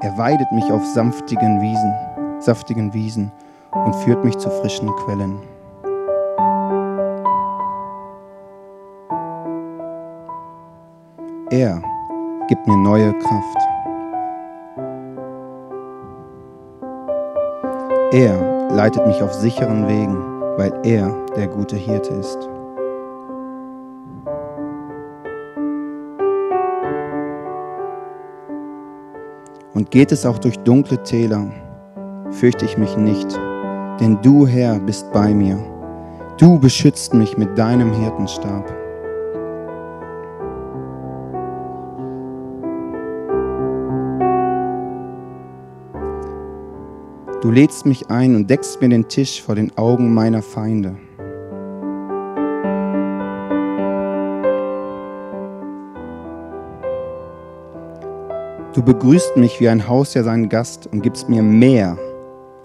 Er 0.04 0.18
weidet 0.18 0.52
mich 0.52 0.70
auf 0.70 0.86
sanftigen 0.86 1.62
Wiesen, 1.62 1.94
saftigen 2.42 2.94
Wiesen 2.94 3.32
und 3.72 3.96
führt 3.96 4.26
mich 4.26 4.38
zu 4.38 4.50
frischen 4.50 4.90
Quellen. 4.98 5.40
Er 11.52 11.82
gibt 12.50 12.68
mir 12.68 12.76
neue 12.76 13.14
Kraft. 13.14 13.58
Er 18.12 18.68
leitet 18.72 19.08
mich 19.08 19.22
auf 19.22 19.34
sicheren 19.34 19.88
Wegen, 19.88 20.18
weil 20.58 20.74
er 20.84 21.16
der 21.38 21.48
gute 21.48 21.78
Hirte 21.78 22.14
ist. 22.16 22.50
Und 29.74 29.90
geht 29.90 30.12
es 30.12 30.26
auch 30.26 30.38
durch 30.38 30.58
dunkle 30.60 31.02
Täler, 31.02 31.52
fürchte 32.30 32.66
ich 32.66 32.78
mich 32.78 32.96
nicht, 32.96 33.28
denn 34.00 34.20
du, 34.22 34.46
Herr, 34.46 34.80
bist 34.80 35.12
bei 35.12 35.34
mir. 35.34 35.58
Du 36.38 36.60
beschützt 36.60 37.14
mich 37.14 37.38
mit 37.38 37.58
deinem 37.58 37.92
Hirtenstab. 37.92 38.72
Du 47.42 47.52
lädst 47.52 47.86
mich 47.86 48.10
ein 48.10 48.36
und 48.36 48.50
deckst 48.50 48.80
mir 48.80 48.90
den 48.90 49.08
Tisch 49.08 49.42
vor 49.42 49.56
den 49.56 49.78
Augen 49.78 50.14
meiner 50.14 50.42
Feinde. 50.42 50.96
Du 58.74 58.82
begrüßt 58.82 59.38
mich 59.38 59.60
wie 59.60 59.70
ein 59.70 59.88
Hausherr 59.88 60.24
seinen 60.24 60.50
Gast 60.50 60.88
und 60.88 61.02
gibst 61.02 61.30
mir 61.30 61.44
mehr 61.44 61.96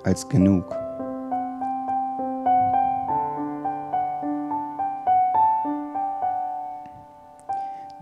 als 0.04 0.26
genug. 0.26 0.64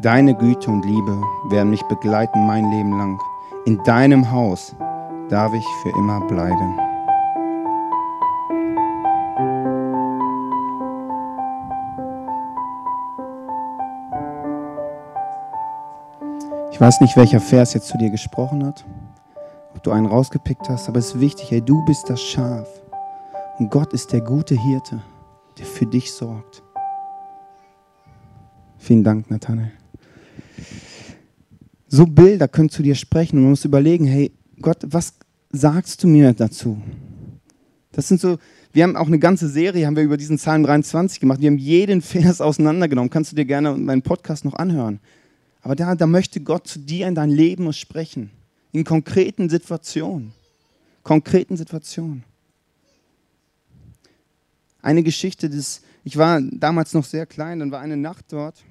Deine 0.00 0.36
Güte 0.36 0.70
und 0.70 0.84
Liebe 0.84 1.20
werden 1.48 1.70
mich 1.70 1.82
begleiten 1.88 2.46
mein 2.46 2.70
Leben 2.70 2.96
lang. 2.96 3.18
In 3.64 3.82
deinem 3.82 4.30
Haus 4.30 4.76
darf 5.28 5.52
ich 5.52 5.66
für 5.82 5.98
immer 5.98 6.20
bleiben. 6.28 6.85
Ich 16.72 16.80
weiß 16.80 17.00
nicht, 17.00 17.16
welcher 17.16 17.40
Vers 17.40 17.74
jetzt 17.74 17.88
zu 17.88 17.98
dir 17.98 18.10
gesprochen 18.10 18.64
hat, 18.64 18.84
ob 19.74 19.82
du 19.82 19.90
einen 19.90 20.06
rausgepickt 20.06 20.68
hast, 20.68 20.88
aber 20.88 20.98
es 20.98 21.14
ist 21.14 21.20
wichtig, 21.20 21.50
hey, 21.50 21.62
du 21.62 21.84
bist 21.84 22.08
das 22.08 22.20
Schaf 22.20 22.68
und 23.58 23.70
Gott 23.70 23.92
ist 23.92 24.12
der 24.12 24.20
gute 24.20 24.54
Hirte, 24.54 25.02
der 25.58 25.66
für 25.66 25.86
dich 25.86 26.12
sorgt. 26.12 26.62
Vielen 28.78 29.04
Dank, 29.04 29.30
Nathanael 29.30 29.72
so 31.88 32.06
Bilder 32.06 32.48
können 32.48 32.68
zu 32.68 32.82
dir 32.82 32.94
sprechen 32.94 33.36
und 33.36 33.42
man 33.42 33.50
muss 33.50 33.64
überlegen, 33.64 34.04
hey 34.06 34.32
Gott, 34.60 34.78
was 34.86 35.14
sagst 35.50 36.02
du 36.02 36.08
mir 36.08 36.32
dazu? 36.32 36.80
Das 37.92 38.08
sind 38.08 38.20
so, 38.20 38.38
wir 38.72 38.82
haben 38.82 38.96
auch 38.96 39.06
eine 39.06 39.18
ganze 39.18 39.48
Serie, 39.48 39.86
haben 39.86 39.96
wir 39.96 40.02
über 40.02 40.16
diesen 40.16 40.36
Psalm 40.36 40.64
23 40.64 41.20
gemacht. 41.20 41.40
Wir 41.40 41.48
haben 41.48 41.58
jeden 41.58 42.02
Vers 42.02 42.40
auseinandergenommen. 42.42 43.10
Kannst 43.10 43.32
du 43.32 43.36
dir 43.36 43.46
gerne 43.46 43.72
meinen 43.72 44.02
Podcast 44.02 44.44
noch 44.44 44.54
anhören. 44.54 45.00
Aber 45.66 45.74
da, 45.74 45.96
da 45.96 46.06
möchte 46.06 46.40
Gott 46.40 46.68
zu 46.68 46.78
dir 46.78 47.08
in 47.08 47.16
dein 47.16 47.28
Leben 47.28 47.72
sprechen. 47.72 48.30
In 48.70 48.84
konkreten 48.84 49.48
Situationen. 49.48 50.32
Konkreten 51.02 51.56
Situationen. 51.56 52.22
Eine 54.80 55.02
Geschichte, 55.02 55.50
des, 55.50 55.82
ich 56.04 56.16
war 56.16 56.40
damals 56.40 56.94
noch 56.94 57.04
sehr 57.04 57.26
klein, 57.26 57.58
dann 57.58 57.72
war 57.72 57.80
eine 57.80 57.96
Nacht 57.96 58.26
dort 58.28 58.62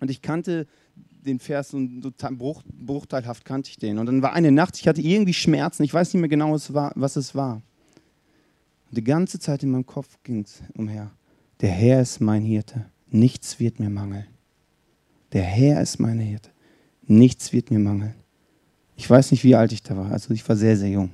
und 0.00 0.10
ich 0.10 0.22
kannte 0.22 0.66
den 0.96 1.38
Vers 1.38 1.68
so, 1.68 1.78
bruch, 2.32 2.64
bruchteilhaft 2.66 3.44
kannte 3.44 3.70
ich 3.70 3.76
den. 3.76 3.98
Und 3.98 4.06
dann 4.06 4.20
war 4.20 4.32
eine 4.32 4.50
Nacht, 4.50 4.76
ich 4.80 4.88
hatte 4.88 5.02
irgendwie 5.02 5.34
Schmerzen, 5.34 5.84
ich 5.84 5.94
weiß 5.94 6.14
nicht 6.14 6.20
mehr 6.20 6.28
genau, 6.28 6.50
was 6.50 7.14
es 7.14 7.36
war. 7.36 7.62
Und 8.88 8.98
die 8.98 9.04
ganze 9.04 9.38
Zeit 9.38 9.62
in 9.62 9.70
meinem 9.70 9.86
Kopf 9.86 10.18
ging 10.24 10.42
es 10.42 10.64
umher. 10.76 11.12
Der 11.60 11.70
Herr 11.70 12.02
ist 12.02 12.20
mein 12.20 12.42
Hirte, 12.42 12.86
nichts 13.08 13.60
wird 13.60 13.78
mir 13.78 13.88
mangeln. 13.88 14.26
Der 15.34 15.42
Herr 15.42 15.82
ist 15.82 15.98
mein 15.98 16.20
Hirte, 16.20 16.48
nichts 17.06 17.52
wird 17.52 17.70
mir 17.70 17.80
mangeln. 17.80 18.14
Ich 18.96 19.10
weiß 19.10 19.32
nicht, 19.32 19.42
wie 19.42 19.56
alt 19.56 19.72
ich 19.72 19.82
da 19.82 19.96
war, 19.96 20.10
also 20.12 20.32
ich 20.32 20.48
war 20.48 20.56
sehr, 20.56 20.76
sehr 20.76 20.88
jung. 20.88 21.10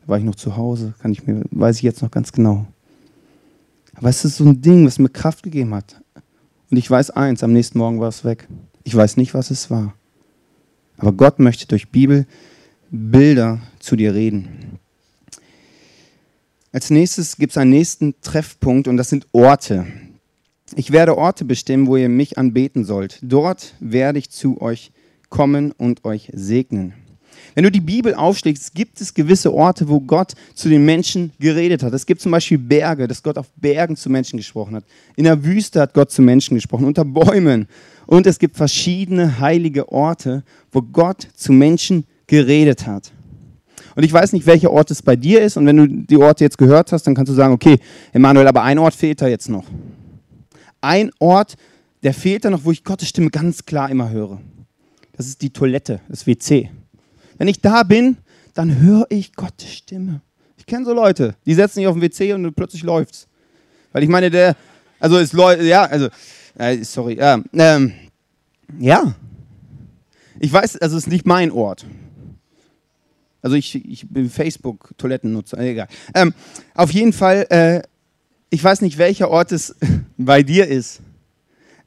Da 0.00 0.08
war 0.08 0.18
ich 0.18 0.24
noch 0.24 0.36
zu 0.36 0.56
Hause, 0.56 0.94
kann 1.00 1.12
ich 1.12 1.26
mir, 1.26 1.44
weiß 1.50 1.76
ich 1.76 1.82
jetzt 1.82 2.00
noch 2.02 2.10
ganz 2.12 2.32
genau. 2.32 2.66
Aber 3.94 4.08
es 4.08 4.24
ist 4.24 4.36
so 4.36 4.44
ein 4.44 4.62
Ding, 4.62 4.86
was 4.86 5.00
mir 5.00 5.08
Kraft 5.08 5.42
gegeben 5.42 5.74
hat. 5.74 6.00
Und 6.70 6.76
ich 6.76 6.88
weiß 6.88 7.10
eins, 7.10 7.42
am 7.42 7.52
nächsten 7.52 7.78
Morgen 7.78 7.98
war 7.98 8.08
es 8.08 8.24
weg. 8.24 8.46
Ich 8.84 8.94
weiß 8.94 9.16
nicht, 9.16 9.34
was 9.34 9.50
es 9.50 9.70
war. 9.70 9.94
Aber 10.98 11.12
Gott 11.12 11.40
möchte 11.40 11.66
durch 11.66 11.90
Bibel 11.90 12.26
Bilder 12.90 13.60
zu 13.80 13.96
dir 13.96 14.14
reden. 14.14 14.78
Als 16.70 16.90
nächstes 16.90 17.36
gibt 17.36 17.52
es 17.52 17.58
einen 17.58 17.70
nächsten 17.70 18.14
Treffpunkt 18.20 18.86
und 18.86 18.96
das 18.96 19.08
sind 19.08 19.26
Orte. 19.32 19.86
Ich 20.76 20.90
werde 20.90 21.16
Orte 21.16 21.44
bestimmen, 21.44 21.86
wo 21.86 21.96
ihr 21.96 22.08
mich 22.08 22.36
anbeten 22.38 22.84
sollt. 22.84 23.18
Dort 23.22 23.74
werde 23.80 24.18
ich 24.18 24.30
zu 24.30 24.60
euch 24.60 24.92
kommen 25.30 25.72
und 25.72 26.04
euch 26.04 26.30
segnen. 26.32 26.94
Wenn 27.54 27.64
du 27.64 27.70
die 27.70 27.80
Bibel 27.80 28.14
aufschlägst, 28.14 28.74
gibt 28.74 29.00
es 29.00 29.14
gewisse 29.14 29.52
Orte, 29.52 29.88
wo 29.88 30.00
Gott 30.00 30.34
zu 30.54 30.68
den 30.68 30.84
Menschen 30.84 31.32
geredet 31.40 31.82
hat. 31.82 31.92
Es 31.92 32.06
gibt 32.06 32.20
zum 32.20 32.32
Beispiel 32.32 32.58
Berge, 32.58 33.08
dass 33.08 33.22
Gott 33.22 33.38
auf 33.38 33.50
Bergen 33.56 33.96
zu 33.96 34.10
Menschen 34.10 34.36
gesprochen 34.36 34.76
hat. 34.76 34.84
In 35.16 35.24
der 35.24 35.42
Wüste 35.44 35.80
hat 35.80 35.94
Gott 35.94 36.10
zu 36.10 36.22
Menschen 36.22 36.54
gesprochen, 36.54 36.84
unter 36.84 37.04
Bäumen. 37.04 37.66
Und 38.06 38.26
es 38.26 38.38
gibt 38.38 38.56
verschiedene 38.56 39.40
heilige 39.40 39.90
Orte, 39.90 40.44
wo 40.70 40.82
Gott 40.82 41.28
zu 41.34 41.52
Menschen 41.52 42.04
geredet 42.26 42.86
hat. 42.86 43.12
Und 43.96 44.04
ich 44.04 44.12
weiß 44.12 44.32
nicht, 44.32 44.46
welcher 44.46 44.70
Ort 44.70 44.90
es 44.90 45.02
bei 45.02 45.16
dir 45.16 45.42
ist. 45.42 45.56
Und 45.56 45.66
wenn 45.66 45.76
du 45.76 45.88
die 45.88 46.16
Orte 46.16 46.44
jetzt 46.44 46.58
gehört 46.58 46.92
hast, 46.92 47.04
dann 47.04 47.14
kannst 47.14 47.30
du 47.30 47.34
sagen, 47.34 47.52
okay, 47.52 47.78
Emanuel, 48.12 48.46
aber 48.46 48.62
ein 48.62 48.78
Ort 48.78 48.94
fehlt 48.94 49.20
da 49.20 49.26
jetzt 49.26 49.48
noch. 49.48 49.64
Ein 50.80 51.10
Ort, 51.18 51.56
der 52.02 52.14
fehlt 52.14 52.44
da 52.44 52.50
noch, 52.50 52.64
wo 52.64 52.72
ich 52.72 52.84
Gottes 52.84 53.08
Stimme 53.08 53.30
ganz 53.30 53.64
klar 53.64 53.90
immer 53.90 54.10
höre. 54.10 54.40
Das 55.16 55.26
ist 55.26 55.42
die 55.42 55.50
Toilette, 55.50 56.00
das 56.08 56.26
WC. 56.26 56.70
Wenn 57.38 57.48
ich 57.48 57.60
da 57.60 57.82
bin, 57.82 58.18
dann 58.54 58.80
höre 58.80 59.06
ich 59.10 59.34
Gottes 59.34 59.72
Stimme. 59.72 60.20
Ich 60.56 60.66
kenne 60.66 60.84
so 60.84 60.92
Leute, 60.92 61.34
die 61.46 61.54
setzen 61.54 61.76
sich 61.76 61.86
auf 61.86 61.94
den 61.94 62.02
WC 62.02 62.32
und 62.34 62.54
plötzlich 62.54 62.82
läuft's. 62.82 63.26
Weil 63.92 64.02
ich 64.02 64.08
meine, 64.08 64.30
der, 64.30 64.56
also 65.00 65.18
es 65.18 65.32
läuft, 65.32 65.62
ja, 65.62 65.84
also, 65.84 66.08
äh, 66.56 66.82
sorry, 66.84 67.16
ja, 67.16 67.42
ähm, 67.52 67.92
ja. 68.78 69.14
Ich 70.40 70.52
weiß, 70.52 70.76
also 70.76 70.96
es 70.96 71.04
ist 71.04 71.10
nicht 71.10 71.26
mein 71.26 71.50
Ort. 71.50 71.84
Also 73.42 73.56
ich, 73.56 73.74
ich 73.74 74.08
bin 74.08 74.28
Facebook-Toilettennutzer, 74.28 75.58
egal. 75.58 75.88
Ähm, 76.14 76.34
auf 76.74 76.92
jeden 76.92 77.12
Fall, 77.12 77.46
äh, 77.50 77.82
ich 78.50 78.62
weiß 78.62 78.80
nicht, 78.80 78.98
welcher 78.98 79.30
Ort 79.30 79.52
es 79.52 79.74
bei 80.16 80.42
dir 80.42 80.66
ist, 80.66 81.00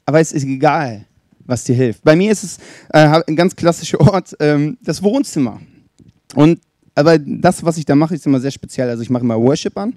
aber 0.06 0.20
es 0.20 0.32
ist 0.32 0.44
egal, 0.44 1.06
was 1.46 1.64
dir 1.64 1.76
hilft. 1.76 2.04
Bei 2.04 2.16
mir 2.16 2.32
ist 2.32 2.44
es 2.44 2.58
äh, 2.90 3.22
ein 3.28 3.36
ganz 3.36 3.56
klassischer 3.56 4.00
Ort, 4.00 4.36
ähm, 4.40 4.78
das 4.82 5.02
Wohnzimmer. 5.02 5.60
Und 6.36 6.60
aber 6.94 7.18
das, 7.18 7.64
was 7.64 7.78
ich 7.78 7.86
da 7.86 7.96
mache, 7.96 8.16
ist 8.16 8.26
immer 8.26 8.40
sehr 8.40 8.52
speziell. 8.52 8.90
Also 8.90 9.02
ich 9.02 9.10
mache 9.10 9.24
immer 9.24 9.40
Worship 9.40 9.78
an, 9.78 9.96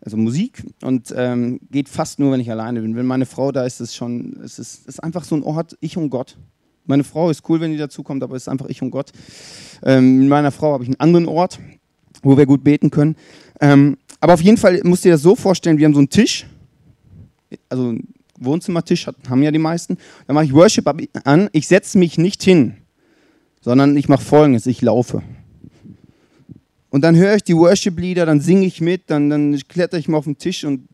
also 0.00 0.16
Musik, 0.16 0.62
und 0.82 1.12
ähm, 1.16 1.60
geht 1.70 1.88
fast 1.88 2.18
nur, 2.18 2.32
wenn 2.32 2.40
ich 2.40 2.50
alleine 2.50 2.80
bin. 2.80 2.94
Wenn 2.94 3.06
meine 3.06 3.26
Frau 3.26 3.50
da 3.50 3.64
ist, 3.64 3.80
ist 3.80 3.90
es 3.90 3.96
schon, 3.96 4.38
es 4.44 4.58
ist, 4.58 4.86
ist 4.86 5.02
einfach 5.02 5.24
so 5.24 5.34
ein 5.34 5.42
Ort, 5.42 5.76
ich 5.80 5.96
und 5.96 6.10
Gott. 6.10 6.36
Meine 6.86 7.02
Frau 7.02 7.30
ist 7.30 7.48
cool, 7.48 7.60
wenn 7.60 7.72
die 7.72 7.78
dazukommt, 7.78 8.22
aber 8.22 8.36
es 8.36 8.42
ist 8.42 8.48
einfach 8.48 8.66
ich 8.66 8.82
und 8.82 8.90
Gott. 8.90 9.10
Ähm, 9.82 10.18
mit 10.18 10.28
meiner 10.28 10.52
Frau 10.52 10.74
habe 10.74 10.84
ich 10.84 10.88
einen 10.88 11.00
anderen 11.00 11.26
Ort, 11.26 11.58
wo 12.24 12.36
wir 12.36 12.46
gut 12.46 12.64
beten 12.64 12.90
können. 12.90 13.16
Ähm, 13.60 13.96
aber 14.20 14.34
auf 14.34 14.40
jeden 14.40 14.56
Fall 14.56 14.80
musst 14.82 15.04
du 15.04 15.08
dir 15.08 15.12
das 15.12 15.22
so 15.22 15.36
vorstellen, 15.36 15.78
wir 15.78 15.84
haben 15.84 15.94
so 15.94 16.00
einen 16.00 16.10
Tisch, 16.10 16.46
also 17.68 17.90
einen 17.90 18.08
Wohnzimmertisch 18.38 19.06
haben 19.06 19.42
ja 19.42 19.50
die 19.50 19.58
meisten. 19.58 19.98
Da 20.26 20.32
mache 20.32 20.46
ich 20.46 20.52
Worship 20.52 20.90
an, 21.24 21.48
ich 21.52 21.68
setze 21.68 21.98
mich 21.98 22.18
nicht 22.18 22.42
hin, 22.42 22.74
sondern 23.60 23.96
ich 23.96 24.08
mache 24.08 24.24
folgendes, 24.24 24.66
ich 24.66 24.82
laufe. 24.82 25.22
Und 26.90 27.02
dann 27.02 27.16
höre 27.16 27.36
ich 27.36 27.42
die 27.42 27.56
Worship-Lieder, 27.56 28.24
dann 28.26 28.40
singe 28.40 28.66
ich 28.66 28.80
mit, 28.80 29.10
dann, 29.10 29.28
dann 29.28 29.58
kletter 29.68 29.98
ich 29.98 30.08
mal 30.08 30.18
auf 30.18 30.24
den 30.24 30.38
Tisch 30.38 30.64
und 30.64 30.88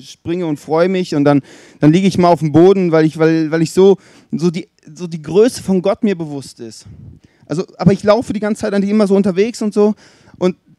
springe 0.00 0.46
und 0.46 0.58
freue 0.58 0.88
mich 0.88 1.14
und 1.14 1.24
dann, 1.24 1.42
dann 1.80 1.92
liege 1.92 2.06
ich 2.06 2.18
mal 2.18 2.28
auf 2.28 2.40
dem 2.40 2.52
Boden, 2.52 2.92
weil 2.92 3.04
ich, 3.04 3.18
weil, 3.18 3.50
weil 3.50 3.62
ich 3.62 3.72
so, 3.72 3.98
so, 4.30 4.50
die, 4.50 4.68
so 4.94 5.06
die 5.06 5.22
Größe 5.22 5.62
von 5.62 5.82
Gott 5.82 6.04
mir 6.04 6.16
bewusst 6.16 6.60
ist. 6.60 6.86
Also, 7.46 7.66
aber 7.76 7.92
ich 7.92 8.02
laufe 8.02 8.32
die 8.32 8.40
ganze 8.40 8.62
Zeit 8.62 8.72
eigentlich 8.72 8.90
immer 8.90 9.06
so 9.06 9.14
unterwegs 9.14 9.60
und 9.60 9.74
so. 9.74 9.94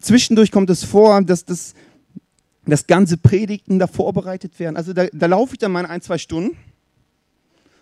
Zwischendurch 0.04 0.52
kommt 0.52 0.70
es 0.70 0.84
vor, 0.84 1.22
dass 1.24 1.44
das, 1.44 1.74
das 2.66 2.86
ganze 2.86 3.18
Predigten 3.18 3.80
da 3.80 3.88
vorbereitet 3.88 4.60
werden. 4.60 4.78
Also 4.78 4.94
da, 4.94 5.08
da 5.12 5.26
laufe 5.26 5.54
ich 5.54 5.60
dann 5.60 5.72
meine 5.72 5.90
ein, 5.90 6.02
zwei 6.02 6.20
Stunden. 6.20 6.52
Und 6.52 6.58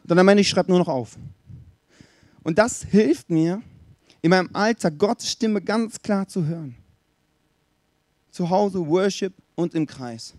dann 0.09 0.19
am 0.19 0.27
Ende, 0.29 0.41
ich 0.41 0.49
schreibe 0.49 0.71
nur 0.71 0.79
noch 0.79 0.87
auf. 0.87 1.17
Und 2.43 2.57
das 2.57 2.83
hilft 2.83 3.29
mir, 3.29 3.61
in 4.21 4.29
meinem 4.29 4.49
Alltag 4.53 4.97
Gottes 4.97 5.29
Stimme 5.29 5.61
ganz 5.61 6.01
klar 6.01 6.27
zu 6.27 6.45
hören 6.45 6.75
zu 8.31 8.49
Hause 8.49 8.87
Worship 8.87 9.33
und 9.55 9.75
im 9.75 9.85
Kreis. 9.85 10.33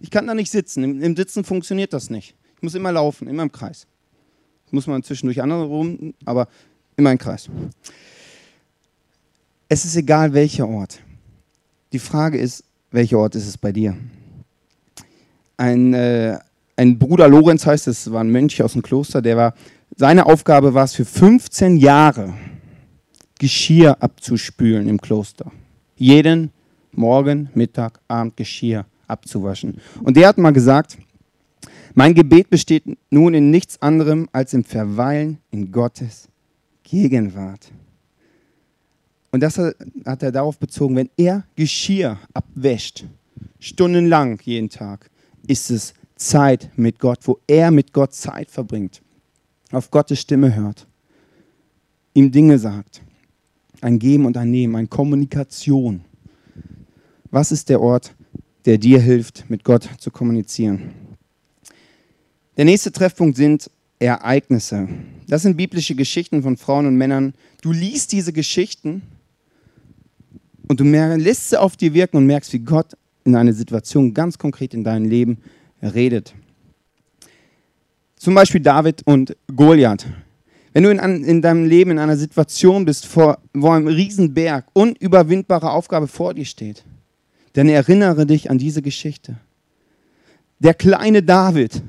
Ich 0.00 0.10
kann 0.10 0.26
da 0.26 0.34
nicht 0.34 0.50
sitzen. 0.50 0.82
Im, 0.82 1.02
Im, 1.02 1.16
Sitzen 1.16 1.44
funktioniert 1.44 1.92
das 1.92 2.10
nicht. 2.10 2.34
Ich 2.56 2.62
muss 2.62 2.74
immer 2.74 2.90
laufen, 2.90 3.28
immer 3.28 3.42
im 3.42 3.52
Kreis. 3.52 3.86
Das 4.64 4.72
muss 4.72 4.86
man 4.86 5.02
zwischendurch 5.02 5.40
andere 5.40 5.64
rum, 5.64 6.14
aber 6.24 6.48
immer 6.96 7.12
im 7.12 7.18
Kreis. 7.18 7.48
Es 9.68 9.84
ist 9.84 9.96
egal, 9.96 10.32
welcher 10.32 10.66
Ort. 10.66 11.00
Die 11.92 11.98
Frage 11.98 12.38
ist, 12.38 12.64
welcher 12.90 13.18
Ort 13.18 13.34
ist 13.34 13.46
es 13.46 13.56
bei 13.56 13.72
dir? 13.72 13.96
Ein, 15.56 15.94
äh, 15.94 16.38
ein 16.76 16.98
Bruder 16.98 17.28
Lorenz 17.28 17.64
heißt 17.64 17.86
es, 17.88 18.10
war 18.10 18.22
ein 18.22 18.30
Mönch 18.30 18.62
aus 18.62 18.72
dem 18.72 18.82
Kloster, 18.82 19.22
der 19.22 19.36
war, 19.36 19.54
seine 19.96 20.26
Aufgabe 20.26 20.74
war 20.74 20.84
es 20.84 20.94
für 20.94 21.04
15 21.04 21.76
Jahre, 21.76 22.34
Geschirr 23.38 23.96
abzuspülen 24.00 24.88
im 24.88 25.00
Kloster. 25.00 25.52
Jeden 25.96 26.50
Morgen, 26.92 27.50
Mittag, 27.54 28.00
Abend 28.08 28.36
Geschirr 28.36 28.86
abzuwaschen. 29.06 29.78
Und 30.02 30.16
der 30.16 30.28
hat 30.28 30.38
mal 30.38 30.52
gesagt, 30.52 30.98
mein 31.94 32.14
Gebet 32.14 32.50
besteht 32.50 32.84
nun 33.10 33.34
in 33.34 33.50
nichts 33.50 33.80
anderem 33.80 34.28
als 34.32 34.52
im 34.52 34.64
Verweilen 34.64 35.38
in 35.50 35.70
Gottes 35.70 36.28
Gegenwart. 36.82 37.70
Und 39.36 39.40
das 39.40 39.58
hat 39.58 40.22
er 40.22 40.32
darauf 40.32 40.56
bezogen, 40.56 40.96
wenn 40.96 41.10
er 41.18 41.44
Geschirr 41.56 42.18
abwäscht, 42.32 43.04
stundenlang 43.60 44.40
jeden 44.42 44.70
Tag, 44.70 45.10
ist 45.46 45.70
es 45.70 45.92
Zeit 46.14 46.70
mit 46.76 46.98
Gott, 46.98 47.18
wo 47.24 47.38
er 47.46 47.70
mit 47.70 47.92
Gott 47.92 48.14
Zeit 48.14 48.50
verbringt, 48.50 49.02
auf 49.72 49.90
Gottes 49.90 50.20
Stimme 50.20 50.54
hört, 50.54 50.86
ihm 52.14 52.32
Dinge 52.32 52.58
sagt, 52.58 53.02
ein 53.82 53.98
Geben 53.98 54.24
und 54.24 54.38
ein 54.38 54.50
Nehmen, 54.50 54.74
eine 54.74 54.86
Kommunikation. 54.86 56.06
Was 57.30 57.52
ist 57.52 57.68
der 57.68 57.82
Ort, 57.82 58.14
der 58.64 58.78
dir 58.78 59.02
hilft, 59.02 59.50
mit 59.50 59.64
Gott 59.64 59.86
zu 59.98 60.10
kommunizieren? 60.10 60.94
Der 62.56 62.64
nächste 62.64 62.90
Treffpunkt 62.90 63.36
sind 63.36 63.70
Ereignisse. 63.98 64.88
Das 65.28 65.42
sind 65.42 65.58
biblische 65.58 65.94
Geschichten 65.94 66.42
von 66.42 66.56
Frauen 66.56 66.86
und 66.86 66.96
Männern. 66.96 67.34
Du 67.60 67.70
liest 67.70 68.12
diese 68.12 68.32
Geschichten 68.32 69.02
und 70.68 70.80
du 70.80 70.84
lässt 70.84 71.50
sie 71.50 71.60
auf 71.60 71.76
dir 71.76 71.94
wirken 71.94 72.16
und 72.16 72.26
merkst, 72.26 72.52
wie 72.52 72.58
Gott 72.60 72.96
in 73.24 73.34
einer 73.34 73.52
Situation 73.52 74.14
ganz 74.14 74.38
konkret 74.38 74.74
in 74.74 74.84
deinem 74.84 75.08
Leben 75.08 75.38
redet. 75.82 76.34
Zum 78.16 78.34
Beispiel 78.34 78.60
David 78.60 79.02
und 79.04 79.36
Goliath. 79.54 80.06
Wenn 80.72 80.82
du 80.82 80.90
in, 80.90 81.24
in, 81.24 81.42
deinem 81.42 81.64
Leben 81.64 81.92
in 81.92 81.98
einer 81.98 82.16
Situation 82.16 82.84
bist, 82.84 83.06
vor, 83.06 83.38
wo 83.54 83.70
ein 83.70 83.88
Riesenberg, 83.88 84.66
unüberwindbare 84.72 85.70
Aufgabe 85.70 86.06
vor 86.06 86.34
dir 86.34 86.44
steht, 86.44 86.84
denn 87.54 87.68
erinnere 87.68 88.26
dich 88.26 88.50
an 88.50 88.58
diese 88.58 88.82
Geschichte. 88.82 89.36
Der 90.58 90.74
kleine 90.74 91.22
David 91.22 91.82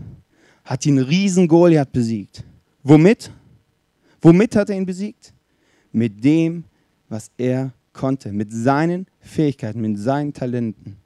hat 0.64 0.86
den 0.86 1.00
riesen 1.00 1.48
Goliath 1.48 1.92
besiegt. 1.92 2.44
Womit? 2.84 3.32
Womit 4.22 4.56
hat 4.56 4.70
er 4.70 4.78
ihn 4.78 4.86
besiegt? 4.86 5.34
Mit 5.92 6.24
dem, 6.24 6.64
was 7.10 7.32
er 7.38 7.72
konnte, 7.98 8.32
mit 8.32 8.54
seinen 8.54 9.08
Fähigkeiten, 9.20 9.82
mit 9.82 10.00
seinen 10.00 10.32
Talenten. 10.34 10.98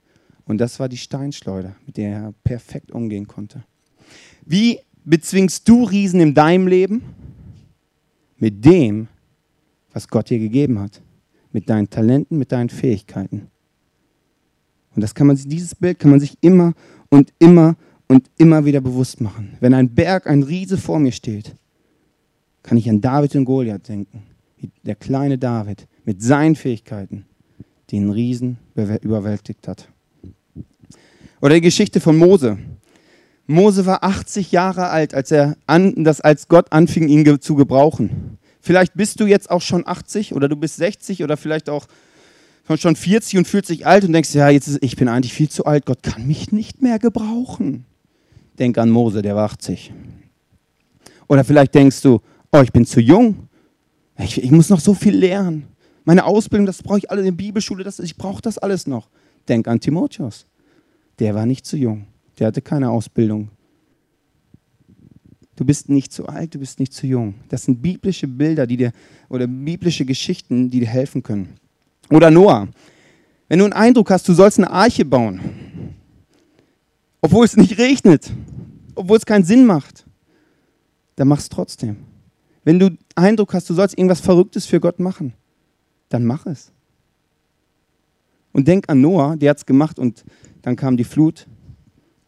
Und 0.45 0.59
das 0.59 0.79
war 0.79 0.89
die 0.89 0.97
Steinschleuder, 0.97 1.75
mit 1.85 1.97
der 1.97 2.11
er 2.11 2.33
perfekt 2.43 2.91
umgehen 2.91 3.27
konnte. 3.27 3.63
Wie 4.45 4.79
bezwingst 5.03 5.67
du 5.67 5.83
Riesen 5.85 6.19
in 6.19 6.33
deinem 6.33 6.67
Leben? 6.67 7.01
Mit 8.37 8.63
dem, 8.63 9.07
was 9.93 10.07
Gott 10.07 10.29
dir 10.29 10.39
gegeben 10.39 10.79
hat. 10.79 11.01
Mit 11.51 11.69
deinen 11.69 11.89
Talenten, 11.89 12.37
mit 12.37 12.51
deinen 12.51 12.69
Fähigkeiten. 12.69 13.47
Und 14.93 15.01
das 15.01 15.15
kann 15.15 15.27
man, 15.27 15.37
dieses 15.37 15.73
Bild 15.73 15.99
kann 15.99 16.11
man 16.11 16.19
sich 16.19 16.37
immer 16.41 16.73
und 17.09 17.33
immer 17.39 17.75
und 18.07 18.29
immer 18.37 18.65
wieder 18.65 18.81
bewusst 18.81 19.21
machen. 19.21 19.55
Wenn 19.61 19.73
ein 19.73 19.93
Berg, 19.93 20.27
ein 20.27 20.43
Riese 20.43 20.77
vor 20.77 20.99
mir 20.99 21.13
steht, 21.13 21.55
kann 22.61 22.77
ich 22.77 22.89
an 22.89 22.99
David 22.99 23.35
und 23.35 23.45
Goliath 23.45 23.87
denken. 23.87 24.23
Der 24.83 24.95
kleine 24.95 25.37
David 25.37 25.87
mit 26.05 26.21
seinen 26.21 26.55
Fähigkeiten 26.55 27.25
den 27.91 28.09
Riesen 28.09 28.57
überwältigt 28.75 29.67
hat. 29.67 29.89
Oder 31.41 31.55
die 31.55 31.61
Geschichte 31.61 31.99
von 31.99 32.17
Mose. 32.17 32.57
Mose 33.47 33.85
war 33.85 34.03
80 34.03 34.51
Jahre 34.51 34.89
alt, 34.89 35.13
als 35.13 35.31
er 35.31 35.57
an, 35.67 36.03
das 36.03 36.21
als 36.21 36.47
Gott 36.47 36.71
anfing, 36.71 37.07
ihn 37.09 37.41
zu 37.41 37.55
gebrauchen. 37.55 38.37
Vielleicht 38.61 38.93
bist 38.93 39.19
du 39.19 39.25
jetzt 39.25 39.49
auch 39.49 39.61
schon 39.61 39.85
80 39.85 40.33
oder 40.33 40.47
du 40.47 40.55
bist 40.55 40.77
60 40.77 41.23
oder 41.23 41.35
vielleicht 41.35 41.69
auch 41.69 41.87
schon 42.77 42.95
40 42.95 43.39
und 43.39 43.47
fühlt 43.47 43.65
sich 43.65 43.85
alt 43.85 44.05
und 44.05 44.13
denkst, 44.13 44.33
ja, 44.33 44.49
jetzt 44.49 44.67
ist, 44.67 44.79
ich 44.81 44.95
bin 44.95 45.09
eigentlich 45.09 45.33
viel 45.33 45.49
zu 45.49 45.65
alt, 45.65 45.85
Gott 45.85 46.03
kann 46.03 46.25
mich 46.25 46.51
nicht 46.51 46.81
mehr 46.81 46.99
gebrauchen. 46.99 47.85
Denk 48.59 48.77
an 48.77 48.89
Mose, 48.89 49.21
der 49.21 49.35
war 49.35 49.45
80. 49.45 49.91
Oder 51.27 51.43
vielleicht 51.43 51.73
denkst 51.75 52.01
du, 52.01 52.21
oh, 52.51 52.61
ich 52.61 52.71
bin 52.71 52.85
zu 52.85 53.01
jung, 53.01 53.49
ich, 54.17 54.41
ich 54.41 54.51
muss 54.51 54.69
noch 54.69 54.79
so 54.79 54.93
viel 54.93 55.15
lernen. 55.15 55.67
Meine 56.03 56.25
Ausbildung, 56.25 56.65
das 56.65 56.81
brauche 56.81 56.99
ich 56.99 57.11
alle 57.11 57.21
in 57.21 57.25
der 57.25 57.31
Bibelschule, 57.31 57.83
das, 57.83 57.99
ich 57.99 58.15
brauche 58.15 58.41
das 58.41 58.57
alles 58.57 58.87
noch. 58.87 59.09
Denk 59.47 59.67
an 59.67 59.79
Timotheus, 59.79 60.45
der 61.19 61.35
war 61.35 61.45
nicht 61.45 61.65
zu 61.65 61.77
jung, 61.77 62.05
der 62.39 62.47
hatte 62.47 62.61
keine 62.61 62.89
Ausbildung. 62.89 63.49
Du 65.55 65.65
bist 65.65 65.89
nicht 65.89 66.11
zu 66.11 66.27
alt, 66.27 66.55
du 66.55 66.59
bist 66.59 66.79
nicht 66.79 66.93
zu 66.93 67.05
jung. 67.05 67.35
Das 67.49 67.65
sind 67.65 67.81
biblische 67.81 68.27
Bilder, 68.27 68.65
die 68.65 68.77
dir 68.77 68.91
oder 69.29 69.45
biblische 69.45 70.05
Geschichten, 70.05 70.71
die 70.71 70.79
dir 70.79 70.87
helfen 70.87 71.21
können. 71.21 71.49
Oder 72.09 72.31
Noah. 72.31 72.67
Wenn 73.47 73.59
du 73.59 73.65
einen 73.65 73.73
Eindruck 73.73 74.09
hast, 74.09 74.27
du 74.27 74.33
sollst 74.33 74.57
eine 74.57 74.71
Arche 74.71 75.05
bauen, 75.05 75.39
obwohl 77.21 77.45
es 77.45 77.57
nicht 77.57 77.77
regnet, 77.77 78.31
obwohl 78.95 79.17
es 79.17 79.25
keinen 79.25 79.43
Sinn 79.43 79.65
macht, 79.65 80.05
dann 81.15 81.27
mach 81.27 81.39
es 81.39 81.49
trotzdem. 81.49 81.97
Wenn 82.63 82.79
du 82.79 82.97
Eindruck 83.15 83.53
hast, 83.53 83.69
du 83.69 83.73
sollst 83.73 83.97
irgendwas 83.97 84.21
Verrücktes 84.21 84.65
für 84.65 84.79
Gott 84.79 84.99
machen, 84.99 85.33
dann 86.13 86.25
mach 86.25 86.45
es. 86.45 86.71
Und 88.53 88.67
denk 88.67 88.89
an 88.89 89.01
Noah, 89.01 89.37
der 89.37 89.51
hat 89.51 89.57
es 89.57 89.65
gemacht 89.65 89.97
und 89.97 90.23
dann 90.61 90.75
kam 90.75 90.97
die 90.97 91.03
Flut 91.03 91.47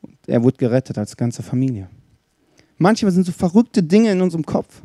und 0.01 0.17
er 0.27 0.41
wurde 0.43 0.57
gerettet 0.57 0.97
als 0.97 1.17
ganze 1.17 1.43
Familie. 1.43 1.89
Manchmal 2.77 3.11
sind 3.11 3.25
so 3.25 3.31
verrückte 3.31 3.83
Dinge 3.83 4.11
in 4.11 4.21
unserem 4.21 4.45
Kopf. 4.45 4.81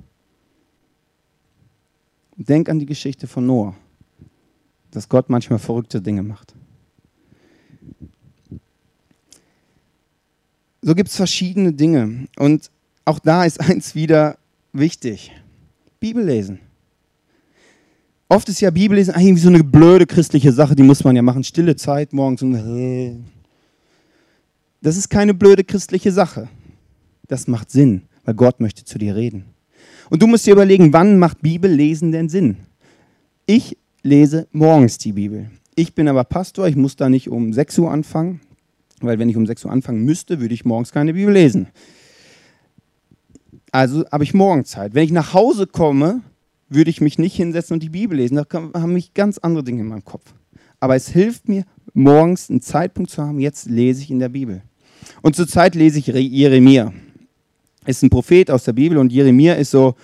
Denk 2.37 2.69
an 2.69 2.79
die 2.79 2.87
Geschichte 2.87 3.27
von 3.27 3.47
Noah, 3.47 3.75
dass 4.91 5.09
Gott 5.09 5.29
manchmal 5.29 5.59
verrückte 5.59 6.01
Dinge 6.01 6.23
macht. 6.23 6.55
So 10.83 10.95
gibt 10.95 11.09
es 11.09 11.17
verschiedene 11.17 11.73
Dinge. 11.73 12.29
Und 12.37 12.71
auch 13.05 13.19
da 13.19 13.45
ist 13.45 13.61
eins 13.69 13.95
wieder 13.95 14.39
wichtig. 14.73 15.33
Bibel 16.01 16.25
lesen. 16.25 16.61
Oft 18.31 18.49
ist 18.51 18.61
ja 18.61 18.71
Bibellesen 18.71 19.15
eigentlich 19.15 19.43
so 19.43 19.49
eine 19.49 19.65
blöde 19.65 20.07
christliche 20.07 20.53
Sache, 20.53 20.77
die 20.77 20.83
muss 20.83 21.03
man 21.03 21.17
ja 21.17 21.23
machen. 21.23 21.45
Stille 21.45 21.77
Zeit 21.77 22.13
morgens. 22.13 22.43
Und 22.43 23.25
das 24.83 24.97
ist 24.97 25.09
keine 25.09 25.33
blöde 25.33 25.65
christliche 25.65 26.13
Sache. 26.13 26.49
Das 27.27 27.47
macht 27.47 27.71
Sinn, 27.71 28.03
weil 28.25 28.35
Gott 28.35 28.61
möchte 28.61 28.85
zu 28.85 28.99
dir 28.99 29.17
reden. 29.17 29.47
Und 30.11 30.23
du 30.23 30.27
musst 30.27 30.47
dir 30.47 30.53
überlegen, 30.53 30.93
wann 30.93 31.19
macht 31.19 31.41
Bibellesen 31.41 32.13
denn 32.13 32.29
Sinn? 32.29 32.59
Ich 33.47 33.79
lese 34.03 34.47
morgens 34.53 34.99
die 34.99 35.13
Bibel. 35.13 35.51
Ich 35.75 35.95
bin 35.95 36.09
aber 36.09 36.25
Pastor, 36.25 36.69
ich 36.69 36.77
muss 36.77 36.97
da 36.97 37.09
nicht 37.09 37.31
um 37.31 37.53
6 37.53 37.79
Uhr 37.79 37.91
anfangen, 37.91 38.41
weil 39.01 39.19
wenn 39.19 39.29
ich 39.29 39.37
um 39.37 39.47
6 39.47 39.65
Uhr 39.65 39.71
anfangen 39.71 40.05
müsste, 40.05 40.41
würde 40.41 40.55
ich 40.55 40.65
morgens 40.65 40.93
keine 40.93 41.15
Bibel 41.15 41.33
lesen. 41.33 41.69
Also 43.73 44.05
habe 44.11 44.25
ich 44.25 44.35
morgens 44.35 44.71
Zeit. 44.71 44.95
Wenn 44.95 45.05
ich 45.05 45.13
nach 45.13 45.35
Hause 45.35 45.67
komme, 45.67 46.23
würde 46.69 46.91
ich 46.91 47.01
mich 47.01 47.19
nicht 47.19 47.37
hinsetzen 47.37 47.75
und 47.75 47.83
die 47.83 47.89
Bibel 47.89 48.19
lesen. 48.19 48.37
Da 48.37 48.47
haben 48.53 48.93
mich 48.93 49.15
ganz 49.15 49.39
andere 49.39 49.65
Dinge 49.65 49.81
in 49.81 49.89
meinem 49.89 50.05
Kopf. 50.05 50.35
Aber 50.81 50.97
es 50.97 51.09
hilft 51.09 51.49
mir, 51.49 51.65
morgens 51.95 52.51
einen 52.51 52.61
Zeitpunkt 52.61 53.11
zu 53.11 53.23
haben, 53.23 53.41
jetzt 53.41 53.69
lese 53.69 54.03
ich 54.03 54.11
in 54.11 54.19
der 54.19 54.29
Bibel. 54.29 54.63
Und 55.23 55.37
zurzeit 55.37 55.75
lese 55.75 55.99
ich 55.99 56.07
Jeremia. 56.07 56.93
Ist 57.87 58.03
ein 58.03 58.11
Prophet 58.11 58.51
aus 58.51 58.65
der 58.65 58.75
Bibel 58.75 58.99
und 58.99 59.13
Jeremia 59.13 59.55
ist 59.55 59.71
so, 59.71 59.95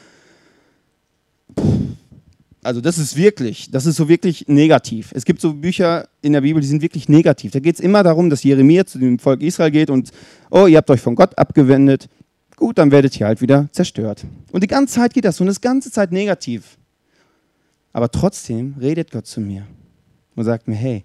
also 2.62 2.81
das 2.81 2.96
ist 2.96 3.16
wirklich, 3.16 3.70
das 3.70 3.85
ist 3.85 3.96
so 3.96 4.09
wirklich 4.09 4.48
negativ. 4.48 5.12
Es 5.14 5.24
gibt 5.24 5.40
so 5.40 5.53
Bücher 5.53 6.09
in 6.22 6.33
der 6.33 6.40
Bibel, 6.40 6.62
die 6.62 6.66
sind 6.66 6.81
wirklich 6.81 7.09
negativ. 7.09 7.53
Da 7.53 7.61
geht 7.61 7.74
es 7.74 7.81
immer 7.81 8.03
darum, 8.03 8.31
dass 8.31 8.42
Jeremia 8.42 8.87
zu 8.87 8.98
dem 8.98 9.18
Volk 9.18 9.42
Israel 9.42 9.70
geht 9.70 9.90
und, 9.90 10.11
oh, 10.50 10.66
ihr 10.66 10.79
habt 10.79 10.90
euch 10.90 11.00
von 11.00 11.14
Gott 11.14 11.37
abgewendet, 11.38 12.09
Gut, 12.57 12.79
dann 12.79 12.90
werdet 12.90 13.19
ihr 13.19 13.27
halt 13.27 13.40
wieder 13.40 13.69
zerstört. 13.73 14.25
Und 14.53 14.62
die 14.62 14.69
ganze 14.69 14.95
Zeit 14.95 15.14
geht 15.14 15.25
das 15.25 15.37
so 15.37 15.43
und 15.43 15.49
das 15.49 15.61
ganze 15.61 15.90
Zeit 15.90 16.12
negativ. 16.12 16.79
Aber 17.93 18.11
trotzdem 18.11 18.75
redet 18.81 19.11
Gott 19.11 19.27
zu 19.27 19.40
mir 19.40 19.67
und 20.35 20.45
sagt 20.45 20.69
mir, 20.69 20.75
hey, 20.75 21.05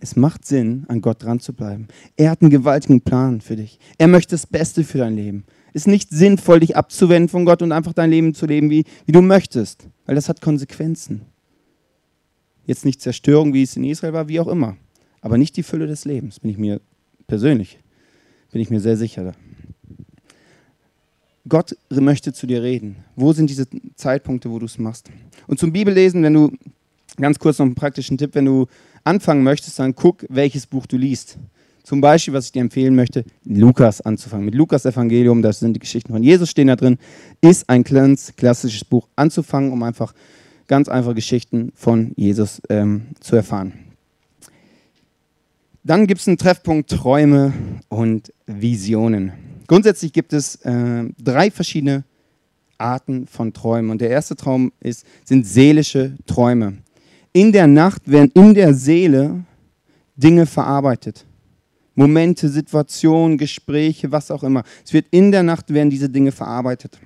es 0.00 0.16
macht 0.16 0.44
Sinn, 0.44 0.84
an 0.88 1.00
Gott 1.00 1.22
dran 1.22 1.40
zu 1.40 1.52
bleiben. 1.52 1.88
Er 2.16 2.30
hat 2.30 2.42
einen 2.42 2.50
gewaltigen 2.50 3.00
Plan 3.00 3.40
für 3.40 3.56
dich. 3.56 3.78
Er 3.98 4.08
möchte 4.08 4.32
das 4.32 4.46
Beste 4.46 4.84
für 4.84 4.98
dein 4.98 5.14
Leben. 5.14 5.44
Es 5.72 5.82
ist 5.82 5.88
nicht 5.88 6.10
sinnvoll, 6.10 6.60
dich 6.60 6.76
abzuwenden 6.76 7.28
von 7.28 7.44
Gott 7.44 7.62
und 7.62 7.72
einfach 7.72 7.92
dein 7.92 8.10
Leben 8.10 8.34
zu 8.34 8.46
leben, 8.46 8.70
wie, 8.70 8.84
wie 9.04 9.12
du 9.12 9.22
möchtest, 9.22 9.88
weil 10.04 10.14
das 10.14 10.28
hat 10.28 10.40
Konsequenzen. 10.40 11.22
Jetzt 12.64 12.84
nicht 12.84 13.00
Zerstörung, 13.00 13.54
wie 13.54 13.62
es 13.62 13.76
in 13.76 13.84
Israel 13.84 14.12
war, 14.12 14.28
wie 14.28 14.40
auch 14.40 14.48
immer. 14.48 14.76
Aber 15.20 15.38
nicht 15.38 15.56
die 15.56 15.62
Fülle 15.62 15.86
des 15.86 16.04
Lebens, 16.04 16.40
bin 16.40 16.50
ich 16.50 16.58
mir 16.58 16.80
persönlich, 17.26 17.78
bin 18.50 18.60
ich 18.60 18.70
mir 18.70 18.80
sehr 18.80 18.96
sicher. 18.96 19.34
Gott 21.48 21.76
möchte 21.90 22.32
zu 22.32 22.46
dir 22.46 22.62
reden. 22.62 22.96
Wo 23.14 23.32
sind 23.32 23.50
diese 23.50 23.66
Zeitpunkte, 23.94 24.50
wo 24.50 24.58
du 24.58 24.66
es 24.66 24.78
machst? 24.78 25.10
Und 25.46 25.58
zum 25.58 25.72
Bibellesen, 25.72 26.22
wenn 26.22 26.34
du, 26.34 26.52
ganz 27.16 27.38
kurz 27.38 27.58
noch 27.58 27.66
einen 27.66 27.74
praktischen 27.74 28.18
Tipp, 28.18 28.34
wenn 28.34 28.44
du 28.44 28.66
anfangen 29.04 29.42
möchtest, 29.42 29.78
dann 29.78 29.94
guck, 29.94 30.24
welches 30.28 30.66
Buch 30.66 30.86
du 30.86 30.96
liest. 30.96 31.38
Zum 31.84 32.00
Beispiel, 32.00 32.34
was 32.34 32.46
ich 32.46 32.52
dir 32.52 32.62
empfehlen 32.62 32.96
möchte, 32.96 33.24
Lukas 33.44 34.00
anzufangen. 34.00 34.44
Mit 34.44 34.56
Lukas 34.56 34.84
Evangelium, 34.84 35.40
da 35.40 35.52
sind 35.52 35.74
die 35.74 35.80
Geschichten 35.80 36.12
von 36.12 36.22
Jesus 36.22 36.50
stehen 36.50 36.66
da 36.66 36.74
drin, 36.74 36.98
ist 37.40 37.68
ein 37.70 37.84
kleines 37.84 38.34
klassisches 38.34 38.84
Buch 38.84 39.06
anzufangen, 39.14 39.72
um 39.72 39.84
einfach 39.84 40.12
ganz 40.66 40.88
einfache 40.88 41.14
Geschichten 41.14 41.72
von 41.76 42.12
Jesus 42.16 42.60
ähm, 42.70 43.02
zu 43.20 43.36
erfahren. 43.36 43.85
Dann 45.86 46.08
gibt 46.08 46.20
es 46.20 46.26
einen 46.26 46.36
Treffpunkt 46.36 46.90
Träume 46.90 47.52
und 47.88 48.32
Visionen. 48.46 49.32
Grundsätzlich 49.68 50.12
gibt 50.12 50.32
es 50.32 50.56
äh, 50.64 51.04
drei 51.16 51.48
verschiedene 51.48 52.02
Arten 52.76 53.28
von 53.28 53.52
Träumen. 53.52 53.92
Und 53.92 54.00
der 54.00 54.10
erste 54.10 54.34
Traum 54.34 54.72
ist, 54.80 55.06
sind 55.24 55.46
seelische 55.46 56.16
Träume. 56.26 56.78
In 57.32 57.52
der 57.52 57.68
Nacht 57.68 58.10
werden 58.10 58.32
in 58.34 58.52
der 58.52 58.74
Seele 58.74 59.44
Dinge 60.16 60.46
verarbeitet. 60.46 61.24
Momente, 61.94 62.48
Situationen, 62.48 63.38
Gespräche, 63.38 64.10
was 64.10 64.32
auch 64.32 64.42
immer. 64.42 64.64
Es 64.84 64.92
wird 64.92 65.06
in 65.12 65.30
der 65.30 65.44
Nacht 65.44 65.72
werden 65.72 65.88
diese 65.88 66.10
Dinge 66.10 66.32
verarbeitet. 66.32 66.98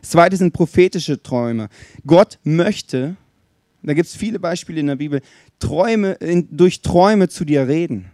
Das 0.00 0.08
zweite 0.08 0.38
sind 0.38 0.54
prophetische 0.54 1.22
Träume. 1.22 1.68
Gott 2.06 2.38
möchte, 2.44 3.16
da 3.82 3.94
gibt 3.94 4.08
es 4.08 4.16
viele 4.16 4.38
Beispiele 4.38 4.80
in 4.80 4.86
der 4.88 4.96
Bibel, 4.96 5.22
Träume, 5.58 6.16
durch 6.50 6.82
Träume 6.82 7.28
zu 7.28 7.44
dir 7.44 7.66
reden. 7.66 8.10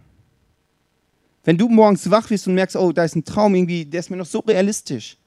Wenn 1.43 1.57
du 1.57 1.69
morgens 1.69 2.09
wach 2.09 2.29
wirst 2.29 2.47
und 2.47 2.55
merkst, 2.55 2.75
oh, 2.75 2.91
da 2.91 3.03
ist 3.03 3.15
ein 3.15 3.23
Traum 3.23 3.55
irgendwie, 3.55 3.85
der 3.85 4.01
ist 4.01 4.09
mir 4.09 4.17
noch 4.17 4.25
so 4.25 4.39
realistisch, 4.39 5.17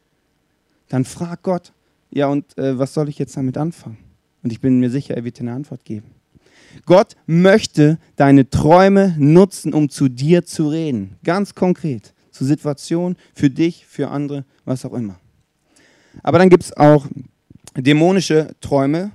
dann 0.88 1.04
frag 1.04 1.42
Gott, 1.42 1.72
ja, 2.10 2.26
und 2.26 2.56
äh, 2.58 2.78
was 2.78 2.92
soll 2.92 3.08
ich 3.08 3.18
jetzt 3.18 3.36
damit 3.36 3.56
anfangen? 3.56 3.98
Und 4.42 4.52
ich 4.52 4.60
bin 4.60 4.80
mir 4.80 4.90
sicher, 4.90 5.14
er 5.14 5.24
wird 5.24 5.38
dir 5.38 5.42
eine 5.42 5.52
Antwort 5.52 5.84
geben. 5.84 6.10
Gott 6.86 7.16
möchte 7.26 7.98
deine 8.16 8.48
Träume 8.48 9.14
nutzen, 9.18 9.74
um 9.74 9.88
zu 9.88 10.08
dir 10.08 10.44
zu 10.44 10.68
reden. 10.68 11.16
Ganz 11.24 11.54
konkret. 11.54 12.12
Zur 12.30 12.46
Situation, 12.46 13.16
für 13.34 13.50
dich, 13.50 13.86
für 13.86 14.08
andere, 14.08 14.44
was 14.64 14.84
auch 14.84 14.94
immer. 14.94 15.18
Aber 16.22 16.38
dann 16.38 16.48
gibt 16.48 16.64
es 16.64 16.76
auch 16.76 17.06
dämonische 17.76 18.54
Träume. 18.60 19.10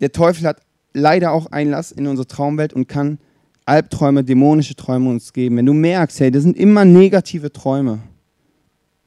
Der 0.00 0.12
Teufel 0.12 0.46
hat 0.46 0.60
leider 0.92 1.32
auch 1.32 1.46
Einlass 1.46 1.92
in 1.92 2.06
unsere 2.06 2.26
Traumwelt 2.26 2.72
und 2.72 2.88
kann 2.88 3.18
Albträume, 3.64 4.24
dämonische 4.24 4.76
Träume 4.76 5.10
uns 5.10 5.32
geben, 5.32 5.56
wenn 5.56 5.66
du 5.66 5.72
merkst, 5.72 6.20
hey, 6.20 6.30
das 6.30 6.42
sind 6.42 6.56
immer 6.56 6.84
negative 6.84 7.52
Träume 7.52 7.98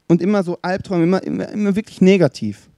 und 0.08 0.22
immer 0.22 0.44
so 0.44 0.58
Albträume, 0.62 1.04
immer, 1.04 1.24
immer, 1.24 1.50
immer 1.50 1.76
wirklich 1.76 2.02
negativ, 2.02 2.70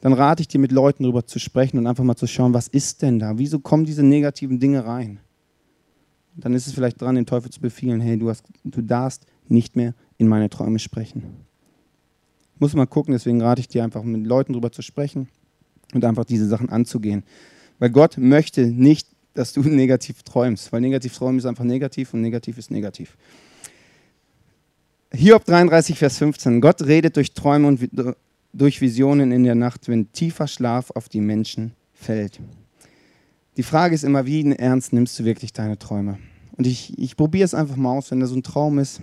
dann 0.00 0.12
rate 0.12 0.40
ich 0.40 0.48
dir, 0.48 0.58
mit 0.58 0.72
Leuten 0.72 1.02
darüber 1.02 1.26
zu 1.26 1.38
sprechen 1.38 1.78
und 1.78 1.86
einfach 1.86 2.04
mal 2.04 2.16
zu 2.16 2.26
schauen, 2.26 2.54
was 2.54 2.68
ist 2.68 3.02
denn 3.02 3.18
da? 3.18 3.38
Wieso 3.38 3.58
kommen 3.58 3.84
diese 3.84 4.02
negativen 4.02 4.58
Dinge 4.58 4.84
rein? 4.84 5.20
Dann 6.36 6.54
ist 6.54 6.66
es 6.66 6.72
vielleicht 6.72 7.00
dran, 7.00 7.14
den 7.14 7.26
Teufel 7.26 7.50
zu 7.50 7.60
befehlen, 7.60 8.00
hey, 8.00 8.18
du, 8.18 8.28
hast, 8.28 8.44
du 8.64 8.82
darfst 8.82 9.26
nicht 9.48 9.76
mehr 9.76 9.94
in 10.16 10.28
meine 10.28 10.50
Träume 10.50 10.78
sprechen. 10.78 11.22
Muss 12.58 12.74
mal 12.74 12.86
gucken, 12.86 13.12
deswegen 13.12 13.42
rate 13.42 13.60
ich 13.60 13.68
dir 13.68 13.84
einfach, 13.84 14.02
mit 14.02 14.26
Leuten 14.26 14.52
darüber 14.52 14.72
zu 14.72 14.82
sprechen 14.82 15.28
und 15.94 16.04
einfach 16.04 16.24
diese 16.24 16.46
Sachen 16.46 16.68
anzugehen. 16.68 17.22
Weil 17.78 17.90
Gott 17.90 18.18
möchte 18.18 18.66
nicht 18.66 19.08
dass 19.34 19.52
du 19.52 19.62
negativ 19.64 20.22
träumst, 20.22 20.72
weil 20.72 20.80
negativ 20.80 21.16
träumen 21.16 21.38
ist 21.38 21.44
einfach 21.44 21.64
negativ 21.64 22.14
und 22.14 22.22
negativ 22.22 22.56
ist 22.56 22.70
negativ. 22.70 23.16
Hiob 25.12 25.44
33, 25.44 25.98
Vers 25.98 26.18
15. 26.18 26.60
Gott 26.60 26.82
redet 26.82 27.16
durch 27.16 27.34
Träume 27.34 27.68
und 27.68 27.88
durch 28.52 28.80
Visionen 28.80 29.30
in 29.30 29.44
der 29.44 29.54
Nacht, 29.54 29.88
wenn 29.88 30.10
tiefer 30.12 30.48
Schlaf 30.48 30.90
auf 30.92 31.08
die 31.08 31.20
Menschen 31.20 31.72
fällt. 31.92 32.40
Die 33.56 33.62
Frage 33.62 33.94
ist 33.94 34.02
immer, 34.02 34.26
wie 34.26 34.50
ernst 34.52 34.92
nimmst 34.92 35.18
du 35.18 35.24
wirklich 35.24 35.52
deine 35.52 35.78
Träume? 35.78 36.18
Und 36.56 36.66
ich, 36.66 36.98
ich 36.98 37.16
probiere 37.16 37.44
es 37.44 37.54
einfach 37.54 37.76
mal 37.76 37.96
aus, 37.96 38.10
wenn 38.10 38.20
da 38.20 38.26
so 38.26 38.34
ein 38.34 38.42
Traum 38.42 38.78
ist, 38.80 39.00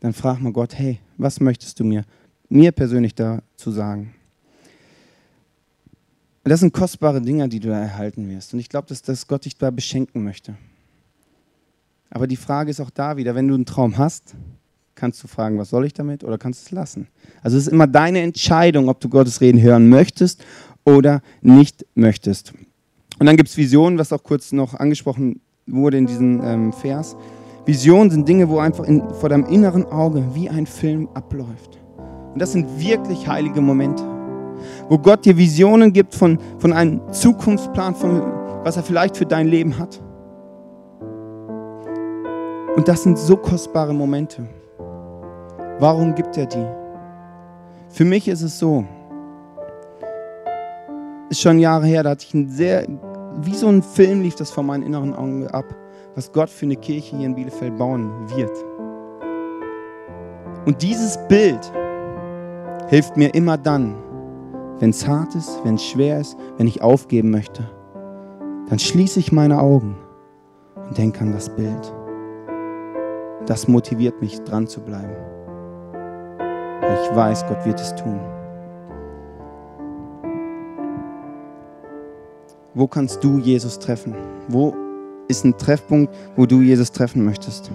dann 0.00 0.12
frag 0.12 0.40
mal 0.40 0.52
Gott, 0.52 0.76
hey, 0.76 0.98
was 1.16 1.38
möchtest 1.38 1.78
du 1.78 1.84
mir, 1.84 2.04
mir 2.48 2.72
persönlich 2.72 3.14
dazu 3.14 3.70
sagen? 3.70 4.14
Das 6.44 6.60
sind 6.60 6.72
kostbare 6.72 7.20
Dinge, 7.20 7.48
die 7.48 7.60
du 7.60 7.68
da 7.68 7.78
erhalten 7.78 8.28
wirst. 8.28 8.52
Und 8.52 8.60
ich 8.60 8.68
glaube, 8.68 8.88
dass, 8.88 9.02
dass 9.02 9.28
Gott 9.28 9.44
dich 9.44 9.56
da 9.56 9.70
beschenken 9.70 10.24
möchte. 10.24 10.54
Aber 12.10 12.26
die 12.26 12.36
Frage 12.36 12.70
ist 12.70 12.80
auch 12.80 12.90
da 12.90 13.16
wieder, 13.16 13.34
wenn 13.34 13.48
du 13.48 13.54
einen 13.54 13.64
Traum 13.64 13.96
hast, 13.96 14.34
kannst 14.94 15.22
du 15.22 15.28
fragen, 15.28 15.58
was 15.58 15.70
soll 15.70 15.86
ich 15.86 15.94
damit 15.94 16.24
oder 16.24 16.38
kannst 16.38 16.62
du 16.62 16.66
es 16.66 16.70
lassen. 16.72 17.08
Also 17.42 17.56
es 17.56 17.66
ist 17.66 17.72
immer 17.72 17.86
deine 17.86 18.20
Entscheidung, 18.20 18.88
ob 18.88 19.00
du 19.00 19.08
Gottes 19.08 19.40
Reden 19.40 19.60
hören 19.62 19.88
möchtest 19.88 20.44
oder 20.84 21.22
nicht 21.40 21.86
möchtest. 21.94 22.52
Und 23.18 23.26
dann 23.26 23.36
gibt 23.36 23.48
es 23.48 23.56
Visionen, 23.56 23.98
was 23.98 24.12
auch 24.12 24.22
kurz 24.22 24.52
noch 24.52 24.74
angesprochen 24.74 25.40
wurde 25.66 25.96
in 25.96 26.06
diesem 26.06 26.42
ähm, 26.42 26.72
Vers. 26.72 27.16
Visionen 27.64 28.10
sind 28.10 28.28
Dinge, 28.28 28.48
wo 28.48 28.58
einfach 28.58 28.84
in, 28.84 29.00
vor 29.14 29.28
deinem 29.28 29.44
inneren 29.44 29.84
Auge 29.84 30.34
wie 30.34 30.50
ein 30.50 30.66
Film 30.66 31.08
abläuft. 31.14 31.78
Und 32.34 32.40
das 32.40 32.52
sind 32.52 32.80
wirklich 32.80 33.26
heilige 33.28 33.60
Momente 33.60 34.02
wo 34.88 34.98
Gott 34.98 35.24
dir 35.24 35.36
Visionen 35.36 35.92
gibt 35.92 36.14
von, 36.14 36.38
von 36.58 36.72
einem 36.72 37.00
Zukunftsplan, 37.12 37.94
von 37.94 38.22
was 38.64 38.76
er 38.76 38.82
vielleicht 38.82 39.16
für 39.16 39.26
dein 39.26 39.48
Leben 39.48 39.78
hat. 39.78 40.00
Und 42.76 42.88
das 42.88 43.02
sind 43.02 43.18
so 43.18 43.36
kostbare 43.36 43.92
Momente. 43.92 44.46
Warum 45.78 46.14
gibt 46.14 46.36
er 46.38 46.46
die? 46.46 46.66
Für 47.88 48.04
mich 48.04 48.28
ist 48.28 48.42
es 48.42 48.58
so, 48.58 48.84
ist 51.28 51.40
schon 51.40 51.58
Jahre 51.58 51.86
her, 51.86 52.02
da 52.02 52.10
hatte 52.10 52.24
ich 52.26 52.34
einen 52.34 52.48
sehr 52.48 52.86
wie 53.40 53.54
so 53.54 53.68
ein 53.68 53.82
Film 53.82 54.22
lief 54.22 54.34
das 54.34 54.50
vor 54.50 54.62
meinen 54.62 54.82
inneren 54.82 55.14
Augen 55.14 55.46
ab, 55.48 55.64
was 56.14 56.32
Gott 56.32 56.50
für 56.50 56.66
eine 56.66 56.76
Kirche 56.76 57.16
hier 57.16 57.26
in 57.26 57.34
Bielefeld 57.34 57.76
bauen 57.76 58.10
wird. 58.36 58.52
Und 60.66 60.82
dieses 60.82 61.18
Bild 61.28 61.72
hilft 62.88 63.16
mir 63.16 63.34
immer 63.34 63.56
dann, 63.56 63.94
wenn 64.82 64.90
es 64.90 65.06
hart 65.06 65.36
ist, 65.36 65.60
wenn 65.62 65.76
es 65.76 65.84
schwer 65.84 66.18
ist, 66.18 66.36
wenn 66.56 66.66
ich 66.66 66.82
aufgeben 66.82 67.30
möchte. 67.30 67.70
Dann 68.68 68.80
schließe 68.80 69.20
ich 69.20 69.30
meine 69.30 69.60
Augen 69.60 69.94
und 70.74 70.98
denke 70.98 71.20
an 71.20 71.30
das 71.30 71.54
Bild. 71.54 71.94
Das 73.46 73.68
motiviert 73.68 74.20
mich, 74.20 74.40
dran 74.40 74.66
zu 74.66 74.80
bleiben. 74.80 75.14
Ich 76.80 77.16
weiß, 77.16 77.46
Gott 77.46 77.64
wird 77.64 77.80
es 77.80 77.94
tun. 77.94 78.18
Wo 82.74 82.88
kannst 82.88 83.22
du 83.22 83.38
Jesus 83.38 83.78
treffen? 83.78 84.16
Wo 84.48 84.74
ist 85.28 85.44
ein 85.44 85.56
Treffpunkt, 85.56 86.12
wo 86.34 86.44
du 86.44 86.60
Jesus 86.60 86.90
treffen 86.90 87.24
möchtest? 87.24 87.70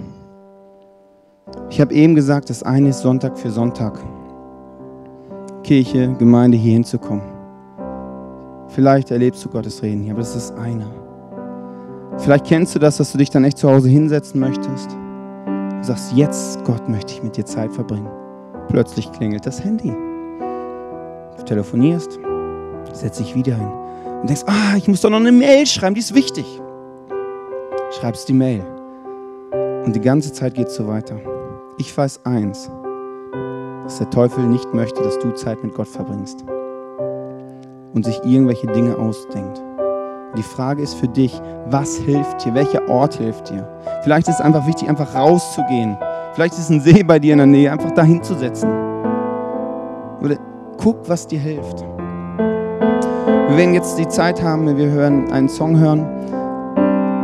Ich 1.69 1.79
habe 1.79 1.93
eben 1.93 2.15
gesagt, 2.15 2.49
das 2.49 2.63
eine 2.63 2.89
ist 2.89 2.99
Sonntag 2.99 3.39
für 3.39 3.49
Sonntag. 3.49 3.97
Kirche, 5.67 6.15
Gemeinde 6.17 6.57
hier 6.57 6.71
hinzukommen. 6.71 7.25
Vielleicht 8.69 9.11
erlebst 9.11 9.43
du 9.43 9.49
Gottes 9.49 9.83
Reden 9.83 10.01
hier, 10.01 10.13
aber 10.13 10.21
das 10.21 10.33
ist 10.33 10.51
das 10.51 10.57
eine. 10.57 10.85
Vielleicht 12.19 12.45
kennst 12.45 12.73
du 12.73 12.79
das, 12.79 12.95
dass 12.95 13.11
du 13.11 13.17
dich 13.17 13.29
dann 13.31 13.43
echt 13.43 13.57
zu 13.57 13.69
Hause 13.69 13.89
hinsetzen 13.89 14.39
möchtest. 14.39 14.91
Du 14.91 15.83
sagst, 15.83 16.13
jetzt, 16.13 16.63
Gott, 16.63 16.87
möchte 16.87 17.11
ich 17.11 17.21
mit 17.21 17.35
dir 17.35 17.45
Zeit 17.45 17.73
verbringen. 17.73 18.07
Plötzlich 18.69 19.11
klingelt 19.11 19.45
das 19.45 19.61
Handy. 19.61 19.93
Du 21.37 21.43
telefonierst, 21.43 22.17
setzt 22.93 23.19
dich 23.19 23.35
wieder 23.35 23.55
hin 23.55 23.71
und 24.21 24.29
denkst, 24.29 24.45
ah, 24.47 24.77
ich 24.77 24.87
muss 24.87 25.01
doch 25.01 25.09
noch 25.09 25.19
eine 25.19 25.33
Mail 25.33 25.65
schreiben, 25.65 25.95
die 25.95 26.01
ist 26.01 26.15
wichtig. 26.15 26.45
Schreibst 27.99 28.29
die 28.29 28.33
Mail. 28.33 28.63
Und 29.83 29.93
die 29.93 30.01
ganze 30.01 30.31
Zeit 30.31 30.53
geht 30.53 30.69
so 30.69 30.87
weiter. 30.87 31.19
Ich 31.77 31.95
weiß 31.95 32.25
eins, 32.25 32.71
dass 33.87 33.99
der 33.99 34.09
Teufel 34.09 34.43
nicht 34.43 34.73
möchte, 34.73 35.01
dass 35.01 35.17
du 35.19 35.31
Zeit 35.31 35.63
mit 35.63 35.73
Gott 35.73 35.87
verbringst 35.87 36.43
und 37.93 38.03
sich 38.03 38.19
irgendwelche 38.25 38.67
Dinge 38.67 38.97
ausdenkt. 38.97 39.63
Die 40.35 40.43
Frage 40.43 40.81
ist 40.81 40.95
für 40.95 41.07
dich, 41.07 41.41
was 41.67 41.95
hilft 41.95 42.43
dir? 42.43 42.53
Welcher 42.53 42.85
Ort 42.89 43.13
hilft 43.13 43.49
dir? 43.49 43.65
Vielleicht 44.03 44.27
ist 44.27 44.35
es 44.35 44.41
einfach 44.41 44.67
wichtig, 44.67 44.89
einfach 44.89 45.15
rauszugehen. 45.15 45.97
Vielleicht 46.33 46.55
ist 46.55 46.69
ein 46.69 46.81
See 46.81 47.01
bei 47.01 47.17
dir 47.17 47.31
in 47.31 47.37
der 47.37 47.47
Nähe, 47.47 47.71
einfach 47.71 47.91
da 47.91 48.03
hinzusetzen. 48.03 48.69
Oder 50.21 50.35
guck, 50.77 51.07
was 51.07 51.25
dir 51.25 51.39
hilft. 51.39 51.79
Wir 51.79 53.55
werden 53.55 53.73
jetzt 53.73 53.97
die 53.97 54.07
Zeit 54.09 54.43
haben, 54.43 54.75
wir 54.75 54.89
hören 54.89 55.31
einen 55.31 55.47
Song 55.47 55.79
hören. 55.79 56.01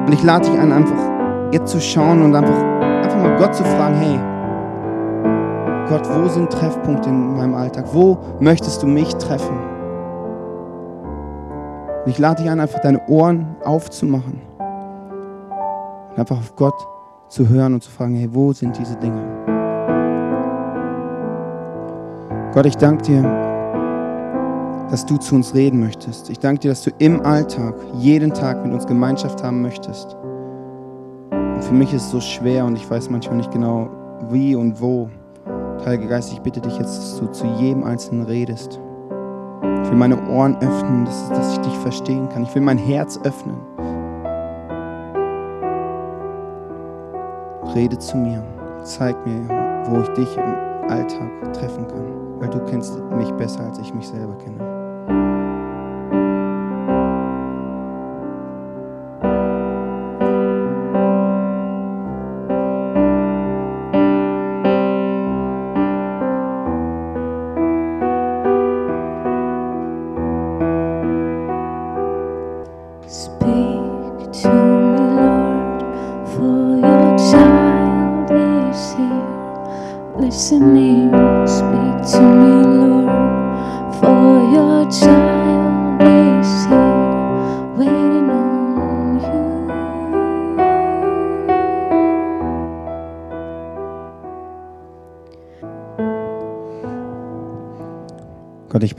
Und 0.06 0.14
ich 0.14 0.24
lade 0.24 0.50
dich 0.50 0.58
ein, 0.58 0.72
einfach 0.72 1.52
jetzt 1.52 1.74
zu 1.74 1.82
schauen 1.82 2.22
und 2.22 2.34
einfach, 2.34 2.56
einfach 3.04 3.18
mal 3.18 3.38
Gott 3.38 3.54
zu 3.54 3.66
fragen, 3.66 3.96
hey, 3.96 4.33
Gott, 5.90 6.08
wo 6.10 6.30
sind 6.30 6.50
Treffpunkte 6.50 7.10
in 7.10 7.36
meinem 7.36 7.56
Alltag? 7.56 7.86
Wo 7.92 8.18
möchtest 8.40 8.82
du 8.82 8.88
mich 8.88 9.14
treffen? 9.16 9.58
Und 12.06 12.10
ich 12.10 12.18
lade 12.18 12.42
dich 12.42 12.50
ein, 12.52 12.60
einfach 12.60 12.80
deine 12.80 13.06
Ohren 13.08 13.56
aufzumachen 13.64 14.42
und 16.12 16.20
einfach 16.20 16.38
auf 16.38 16.56
Gott 16.56 16.76
zu 17.28 17.50
hören 17.50 17.74
und 17.74 17.84
zu 17.84 17.92
fragen, 17.92 18.16
hey, 18.16 18.30
wo 18.32 18.54
sind 18.54 18.78
diese 18.78 18.96
Dinge? 18.96 19.22
Gott, 22.54 22.66
ich 22.66 22.78
danke 22.78 23.04
dir, 23.04 23.24
dass 24.90 25.06
du 25.06 25.18
zu 25.18 25.36
uns 25.36 25.54
reden 25.54 25.80
möchtest. 25.80 26.30
Ich 26.30 26.40
danke 26.40 26.60
dir, 26.62 26.70
dass 26.70 26.84
du 26.84 26.92
im 27.00 27.26
Alltag, 27.26 27.76
jeden 27.96 28.34
Tag 28.34 28.64
mit 28.64 28.74
uns 28.74 28.86
Gemeinschaft 28.86 29.44
haben 29.44 29.62
möchtest. 29.62 30.16
Und 31.32 31.64
für 31.64 31.74
mich 31.74 31.94
ist 31.94 32.04
es 32.04 32.12
so 32.12 32.22
schwer 32.22 32.64
und 32.66 32.76
ich 32.76 32.90
weiß 32.90 33.10
manchmal 33.10 33.38
nicht 33.38 33.52
genau, 33.52 33.90
wie 34.30 34.56
und 34.56 34.80
wo. 34.80 35.10
Heiliger 35.86 36.08
Geist, 36.08 36.32
ich 36.32 36.42
bitte 36.42 36.62
dich 36.62 36.78
jetzt, 36.78 36.98
dass 36.98 37.20
du 37.20 37.28
zu 37.28 37.46
jedem 37.60 37.84
Einzelnen 37.84 38.26
redest. 38.26 38.80
Ich 39.84 39.90
will 39.90 39.98
meine 39.98 40.18
Ohren 40.30 40.56
öffnen, 40.62 41.06
dass, 41.06 41.30
dass 41.30 41.54
ich 41.54 41.60
dich 41.60 41.78
verstehen 41.80 42.30
kann. 42.30 42.44
Ich 42.44 42.56
will 42.56 42.62
mein 42.62 42.78
Herz 42.78 43.20
öffnen. 43.24 43.58
Rede 47.76 47.98
zu 47.98 48.18
mir. 48.18 48.44
Zeig 48.84 49.16
mir, 49.26 49.48
wo 49.86 50.02
ich 50.02 50.10
dich 50.10 50.38
im 50.38 50.90
Alltag 50.90 51.54
treffen 51.54 51.88
kann. 51.88 52.40
Weil 52.40 52.50
du 52.50 52.60
kennst 52.66 52.98
mich 53.18 53.32
besser, 53.32 53.66
als 53.66 53.80
ich 53.80 53.94
mich 53.94 54.08
selber 54.08 54.38
kenne. 54.38 54.73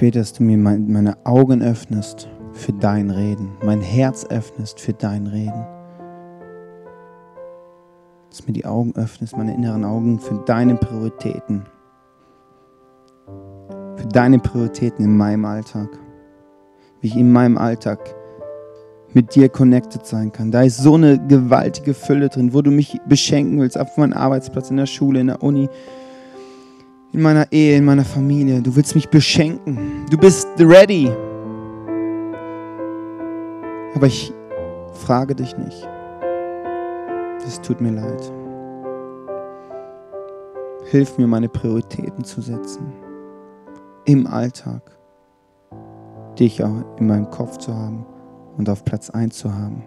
Bete, 0.05 0.19
dass 0.19 0.35
du 0.35 0.43
mir 0.43 0.59
meine 0.59 1.17
Augen 1.25 1.63
öffnest 1.63 2.29
für 2.53 2.75
dein 2.75 3.09
Reden, 3.09 3.53
mein 3.65 3.81
Herz 3.81 4.27
öffnest 4.27 4.79
für 4.79 4.93
dein 4.93 5.27
Reden. 5.27 5.65
Dass 8.29 8.41
du 8.41 8.45
mir 8.49 8.53
die 8.53 8.67
Augen 8.67 8.95
öffnest, 8.97 9.35
meine 9.35 9.55
inneren 9.55 9.83
Augen 9.83 10.19
für 10.19 10.43
deine 10.45 10.75
Prioritäten. 10.75 11.65
Für 13.97 14.07
deine 14.13 14.41
Prioritäten 14.41 15.07
in 15.07 15.17
meinem 15.17 15.47
Alltag. 15.47 15.89
Wie 17.01 17.07
ich 17.07 17.17
in 17.17 17.33
meinem 17.33 17.57
Alltag 17.57 18.15
mit 19.15 19.35
dir 19.35 19.49
connected 19.49 20.05
sein 20.05 20.33
kann. 20.33 20.51
Da 20.51 20.65
ist 20.65 20.77
so 20.77 20.97
eine 20.97 21.19
gewaltige 21.29 21.95
Fülle 21.95 22.29
drin, 22.29 22.53
wo 22.53 22.61
du 22.61 22.71
mich 22.71 23.01
beschenken 23.09 23.59
willst, 23.59 23.81
auf 23.81 23.97
meinem 23.97 24.13
Arbeitsplatz, 24.13 24.71
in 24.71 24.77
der 24.77 24.87
Schule, 24.87 25.21
in 25.21 25.29
der 25.29 25.43
Uni, 25.43 25.71
in 27.15 27.23
meiner 27.23 27.51
Ehe, 27.53 27.77
in 27.79 27.85
meiner 27.85 28.05
Familie. 28.05 28.61
Du 28.61 28.75
willst 28.75 28.95
mich 28.97 29.09
beschenken. 29.09 30.05
Du 30.11 30.19
bist 30.19 30.49
ready. 30.59 31.09
Aber 33.95 34.09
ich 34.09 34.33
frage 34.93 35.37
dich 35.37 35.57
nicht. 35.57 35.89
Es 37.47 37.61
tut 37.61 37.81
mir 37.81 37.93
leid. 37.93 38.33
Hilf 40.87 41.17
mir, 41.17 41.29
meine 41.29 41.49
Prioritäten 41.49 42.25
zu 42.25 42.41
setzen. 42.41 42.93
Im 44.07 44.27
Alltag. 44.27 44.83
Dich 46.39 46.65
auch 46.65 46.85
in 46.99 47.07
meinem 47.07 47.31
Kopf 47.31 47.59
zu 47.59 47.73
haben 47.73 48.05
und 48.57 48.69
auf 48.69 48.85
Platz 48.85 49.11
1 49.11 49.39
zu 49.39 49.55
haben. 49.55 49.85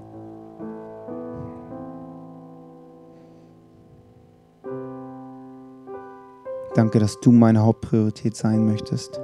Danke, 6.77 6.99
dass 6.99 7.19
du 7.19 7.31
meine 7.31 7.65
Hauptpriorität 7.65 8.35
sein 8.35 8.67
möchtest. 8.67 9.19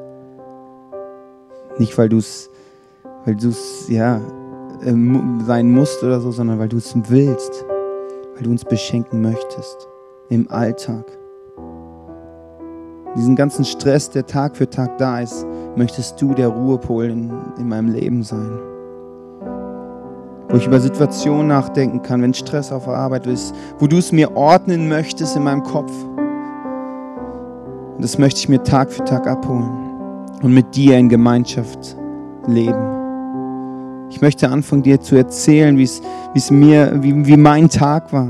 Nicht, 1.78 1.96
weil 2.00 2.10
du 2.10 2.18
es 2.18 2.50
weil 3.26 3.38
ja, 3.89 4.20
äh, 4.84 4.94
sein 5.46 5.72
musst 5.72 6.02
oder 6.02 6.20
so, 6.20 6.32
sondern 6.32 6.58
weil 6.58 6.70
du 6.70 6.78
es 6.78 6.96
willst. 7.10 7.63
Weil 8.34 8.42
du 8.42 8.50
uns 8.50 8.66
beschenken 8.66 9.22
möchtest. 9.22 9.88
Im 10.30 10.50
Alltag. 10.50 11.06
Diesen 13.16 13.36
ganzen 13.36 13.66
Stress, 13.66 14.10
der 14.10 14.26
Tag 14.26 14.58
für 14.58 14.68
Tag 14.68 14.98
da 14.98 15.20
ist, 15.20 15.46
möchtest 15.76 16.20
du 16.20 16.34
der 16.34 16.48
Ruhepol 16.48 17.06
in, 17.06 17.32
in 17.60 17.70
meinem 17.70 17.89
Leben 17.89 18.24
sein. 18.24 18.50
Wo 20.50 20.58
ich 20.58 20.66
über 20.66 20.80
Situationen 20.80 21.50
nachdenken 21.50 22.02
kann, 22.02 22.24
wenn 22.24 22.34
Stress 22.34 22.72
auf 22.72 22.86
der 22.86 22.96
Arbeit 22.96 23.28
ist, 23.28 23.54
wo 23.78 23.86
du 23.86 24.00
es 24.00 24.12
mir 24.12 24.36
ordnen 24.36 24.89
möchtest 24.89 25.36
in 25.36 25.44
meinem 25.44 25.62
Kopf 25.62 25.92
und 28.04 28.10
das 28.10 28.18
möchte 28.18 28.42
ich 28.42 28.50
mir 28.50 28.62
Tag 28.62 28.92
für 28.92 29.06
Tag 29.06 29.28
abholen 29.28 30.28
und 30.42 30.54
mit 30.54 30.76
dir 30.76 30.98
in 30.98 31.08
Gemeinschaft 31.08 31.96
leben. 32.48 34.10
Ich 34.10 34.20
möchte 34.20 34.50
anfangen, 34.50 34.84
dir 34.84 35.00
zu 35.00 35.16
erzählen, 35.16 35.78
wie 35.78 35.84
es 36.36 36.52
mir, 36.52 37.02
wie, 37.02 37.26
wie 37.26 37.38
mein 37.38 37.70
Tag 37.70 38.12
war. 38.12 38.28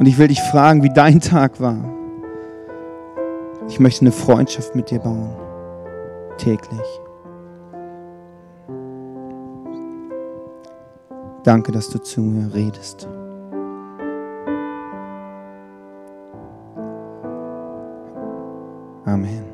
Und 0.00 0.06
ich 0.06 0.18
will 0.18 0.26
dich 0.26 0.40
fragen, 0.40 0.82
wie 0.82 0.92
dein 0.92 1.20
Tag 1.20 1.60
war. 1.60 1.76
Ich 3.68 3.78
möchte 3.78 4.00
eine 4.00 4.10
Freundschaft 4.10 4.74
mit 4.74 4.90
dir 4.90 4.98
bauen. 4.98 5.30
Täglich. 6.36 7.00
Danke, 11.44 11.70
dass 11.70 11.90
du 11.90 12.00
zu 12.00 12.22
mir 12.22 12.52
redest. 12.52 13.08
Amén. 19.10 19.49